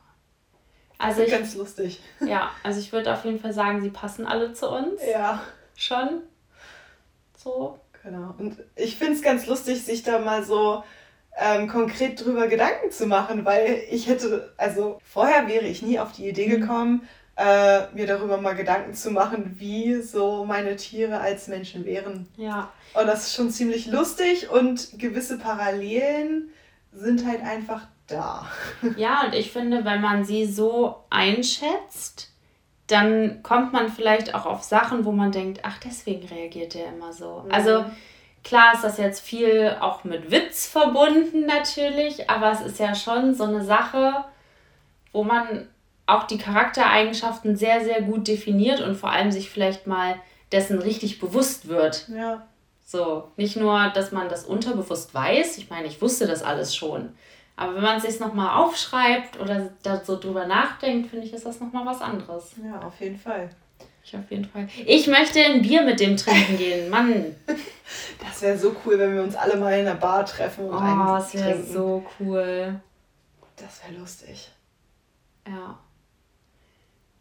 Also 0.98 1.22
ich, 1.22 1.30
Ganz 1.30 1.54
lustig. 1.54 2.00
ja, 2.20 2.50
also 2.62 2.78
ich 2.80 2.92
würde 2.92 3.12
auf 3.12 3.24
jeden 3.24 3.38
Fall 3.40 3.52
sagen, 3.54 3.80
sie 3.80 3.90
passen 3.90 4.26
alle 4.26 4.52
zu 4.52 4.68
uns. 4.70 5.00
Ja, 5.10 5.40
Schon. 5.76 6.22
So. 7.36 7.78
genau. 8.02 8.34
Und 8.36 8.58
ich 8.76 8.96
finde 8.96 9.14
es 9.14 9.22
ganz 9.22 9.46
lustig, 9.46 9.82
sich 9.82 10.02
da 10.02 10.18
mal 10.18 10.44
so 10.44 10.84
ähm, 11.38 11.68
konkret 11.68 12.22
drüber 12.22 12.48
Gedanken 12.48 12.90
zu 12.90 13.06
machen, 13.06 13.46
weil 13.46 13.82
ich 13.88 14.08
hätte, 14.08 14.52
also 14.58 14.98
vorher 15.02 15.48
wäre 15.48 15.64
ich 15.64 15.80
nie 15.80 15.98
auf 15.98 16.12
die 16.12 16.28
Idee 16.28 16.58
Mhm. 16.58 16.66
Äh, 17.40 17.86
mir 17.94 18.06
darüber 18.06 18.36
mal 18.36 18.54
Gedanken 18.54 18.92
zu 18.92 19.10
machen, 19.10 19.56
wie 19.58 20.02
so 20.02 20.44
meine 20.44 20.76
Tiere 20.76 21.20
als 21.20 21.48
Menschen 21.48 21.86
wären. 21.86 22.28
Ja. 22.36 22.70
Und 22.92 23.06
das 23.06 23.28
ist 23.28 23.34
schon 23.34 23.50
ziemlich 23.50 23.86
lustig 23.86 24.50
und 24.50 24.98
gewisse 24.98 25.38
Parallelen 25.38 26.50
sind 26.92 27.26
halt 27.26 27.42
einfach 27.42 27.86
da. 28.06 28.46
Ja, 28.96 29.22
und 29.24 29.34
ich 29.34 29.52
finde, 29.52 29.86
wenn 29.86 30.02
man 30.02 30.24
sie 30.24 30.44
so 30.44 30.96
einschätzt, 31.08 32.30
dann 32.88 33.42
kommt 33.42 33.72
man 33.72 33.88
vielleicht 33.88 34.34
auch 34.34 34.44
auf 34.44 34.62
Sachen, 34.62 35.06
wo 35.06 35.12
man 35.12 35.32
denkt, 35.32 35.60
ach, 35.62 35.78
deswegen 35.78 36.26
reagiert 36.28 36.74
der 36.74 36.88
immer 36.88 37.12
so. 37.14 37.44
Mhm. 37.46 37.52
Also 37.52 37.86
klar 38.44 38.74
ist 38.74 38.84
das 38.84 38.98
jetzt 38.98 39.20
viel 39.20 39.76
auch 39.80 40.04
mit 40.04 40.30
Witz 40.30 40.66
verbunden 40.66 41.46
natürlich, 41.46 42.28
aber 42.28 42.52
es 42.52 42.60
ist 42.60 42.78
ja 42.78 42.94
schon 42.94 43.34
so 43.34 43.44
eine 43.44 43.64
Sache, 43.64 44.26
wo 45.12 45.24
man 45.24 45.68
auch 46.10 46.24
die 46.24 46.38
Charaktereigenschaften 46.38 47.56
sehr, 47.56 47.84
sehr 47.84 48.02
gut 48.02 48.28
definiert 48.28 48.80
und 48.80 48.96
vor 48.96 49.10
allem 49.10 49.30
sich 49.30 49.50
vielleicht 49.50 49.86
mal 49.86 50.16
dessen 50.52 50.78
richtig 50.78 51.20
bewusst 51.20 51.68
wird. 51.68 52.08
Ja. 52.08 52.46
So, 52.84 53.28
nicht 53.36 53.56
nur, 53.56 53.90
dass 53.94 54.10
man 54.10 54.28
das 54.28 54.44
unterbewusst 54.44 55.14
weiß, 55.14 55.58
ich 55.58 55.70
meine, 55.70 55.86
ich 55.86 56.02
wusste 56.02 56.26
das 56.26 56.42
alles 56.42 56.74
schon. 56.74 57.10
Aber 57.56 57.74
wenn 57.76 57.82
man 57.82 57.98
es 57.98 58.04
sich 58.04 58.18
nochmal 58.18 58.58
aufschreibt 58.58 59.38
oder 59.38 59.70
da 59.82 60.02
so 60.02 60.18
drüber 60.18 60.46
nachdenkt, 60.46 61.10
finde 61.10 61.26
ich, 61.26 61.32
ist 61.32 61.46
das 61.46 61.60
nochmal 61.60 61.86
was 61.86 62.00
anderes. 62.00 62.54
Ja, 62.64 62.80
auf 62.80 62.98
jeden 63.00 63.18
Fall. 63.18 63.50
Ich 64.02 64.16
auf 64.16 64.30
jeden 64.30 64.46
Fall. 64.46 64.66
Ich 64.86 65.06
möchte 65.06 65.40
ein 65.40 65.62
Bier 65.62 65.82
mit 65.82 66.00
dem 66.00 66.16
trinken 66.16 66.56
gehen. 66.56 66.88
Mann, 66.88 67.36
Das 68.18 68.42
wäre 68.42 68.58
so 68.58 68.74
cool, 68.84 68.98
wenn 68.98 69.14
wir 69.14 69.22
uns 69.22 69.36
alle 69.36 69.56
mal 69.56 69.72
in 69.72 69.86
einer 69.86 69.96
Bar 69.96 70.24
treffen 70.24 70.68
und 70.68 70.74
oh, 70.74 70.78
einen 70.78 71.06
das 71.06 71.34
wäre 71.34 71.62
so 71.62 72.04
cool. 72.18 72.80
Das 73.56 73.82
wäre 73.82 74.00
lustig. 74.00 74.50
Ja. 75.46 75.78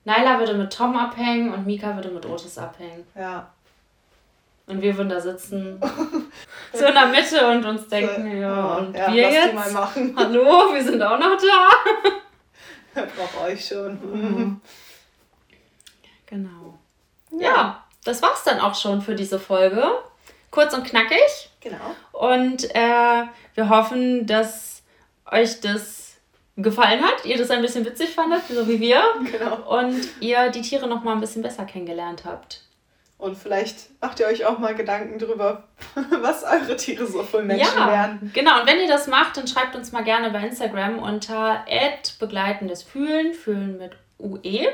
Naila 0.10 0.40
würde 0.40 0.56
mit 0.56 0.74
Tom 0.74 0.98
abhängen 0.98 1.54
und 1.54 1.68
Mika 1.68 1.96
würde 1.96 2.10
mit 2.10 2.26
Otis 2.26 2.58
abhängen. 2.58 3.06
Ja. 3.14 3.48
Und 4.66 4.82
wir 4.82 4.98
würden 4.98 5.10
da 5.10 5.22
sitzen, 5.22 5.80
so 6.74 6.86
in 6.86 6.94
der 6.96 7.06
Mitte 7.06 7.48
und 7.48 7.64
uns 7.64 7.88
denken, 7.88 8.42
ja, 8.42 8.78
und 8.78 8.96
ja, 8.96 9.14
wir 9.14 9.32
jetzt? 9.32 9.54
mal 9.54 9.72
machen. 9.72 10.16
Hallo, 10.18 10.74
wir 10.74 10.84
sind 10.84 11.00
auch 11.04 11.20
noch 11.20 11.38
da. 11.38 13.02
Brauch 13.16 13.44
euch 13.44 13.68
schon. 13.68 14.00
Mhm. 14.02 14.62
Genau. 16.26 16.80
Ja, 17.30 17.84
das 18.04 18.24
war's 18.24 18.44
dann 18.44 18.60
auch 18.62 18.74
schon 18.74 19.04
für 19.04 19.14
diese 19.14 19.40
Folge. 19.40 19.84
Kurz 20.50 20.74
und 20.74 20.86
knackig. 20.86 21.52
Genau. 21.62 21.96
Und 22.14 22.64
äh, 22.74 23.26
wir 23.54 23.70
hoffen, 23.70 24.26
dass 24.26 24.82
euch 25.32 25.62
das 25.62 25.99
gefallen 26.62 27.02
hat, 27.04 27.26
ihr 27.26 27.38
das 27.38 27.50
ein 27.52 27.62
bisschen 27.62 27.86
witzig 27.86 28.10
fandet, 28.10 28.42
so 28.50 28.68
wie 28.68 28.80
wir. 28.80 29.02
Genau. 29.32 29.80
Und 29.80 30.08
ihr 30.20 30.50
die 30.50 30.62
Tiere 30.62 30.88
noch 30.88 31.04
mal 31.04 31.14
ein 31.14 31.20
bisschen 31.22 31.42
besser 31.42 31.66
kennengelernt 31.66 32.24
habt. 32.26 32.62
Und 33.18 33.38
vielleicht 33.38 33.90
macht 34.02 34.20
ihr 34.22 34.28
euch 34.28 34.46
auch 34.46 34.60
mal 34.60 34.74
Gedanken 34.76 35.20
drüber, 35.20 35.66
was 36.22 36.44
eure 36.44 36.78
Tiere 36.78 37.06
so 37.06 37.22
für 37.24 37.42
Menschen 37.42 37.78
ja, 37.78 37.88
wären. 37.92 38.32
genau. 38.34 38.62
Und 38.62 38.68
wenn 38.68 38.80
ihr 38.80 38.88
das 38.88 39.08
macht, 39.08 39.36
dann 39.36 39.46
schreibt 39.48 39.76
uns 39.76 39.92
mal 39.92 40.04
gerne 40.06 40.30
bei 40.32 40.40
Instagram 40.40 41.00
unter 41.00 41.66
begleitendes 42.20 42.84
Fühlen, 42.84 43.34
Fühlen 43.34 43.78
mit 43.78 43.92
UE. 44.20 44.68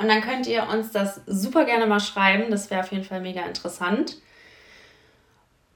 Und 0.00 0.08
dann 0.08 0.20
könnt 0.20 0.46
ihr 0.48 0.68
uns 0.68 0.90
das 0.92 1.20
super 1.26 1.64
gerne 1.64 1.86
mal 1.86 2.00
schreiben. 2.00 2.50
Das 2.50 2.70
wäre 2.70 2.80
auf 2.82 2.90
jeden 2.92 3.04
Fall 3.04 3.20
mega 3.20 3.42
interessant. 3.42 4.16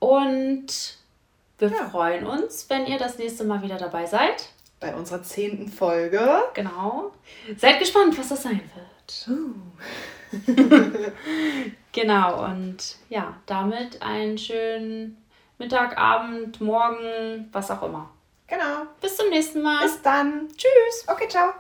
Und 0.00 0.96
wir 1.58 1.68
Ja. 1.68 1.88
freuen 1.88 2.26
uns, 2.26 2.68
wenn 2.70 2.86
ihr 2.86 2.98
das 2.98 3.18
nächste 3.18 3.44
Mal 3.44 3.62
wieder 3.62 3.76
dabei 3.76 4.06
seid. 4.06 4.48
Bei 4.83 4.95
unserer 4.95 5.23
zehnten 5.23 5.68
Folge. 5.68 6.42
Genau. 6.55 7.12
Seid 7.57 7.79
gespannt, 7.79 8.18
was 8.18 8.29
das 8.29 8.42
sein 8.42 8.61
wird. 8.75 9.29
Genau, 11.92 12.47
und 12.47 12.97
ja, 13.11 13.37
damit 13.45 14.01
einen 14.01 14.38
schönen 14.38 15.23
Mittag, 15.59 15.99
Abend, 15.99 16.59
Morgen, 16.62 17.51
was 17.53 17.71
auch 17.71 17.83
immer. 17.83 18.09
Genau. 18.47 18.87
Bis 19.01 19.16
zum 19.16 19.29
nächsten 19.29 19.61
Mal. 19.61 19.83
Bis 19.83 20.01
dann. 20.01 20.49
Tschüss. 20.57 21.07
Okay, 21.07 21.29
ciao. 21.29 21.51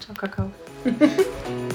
Ciao, 0.00 0.14
Kakao. 0.16 0.50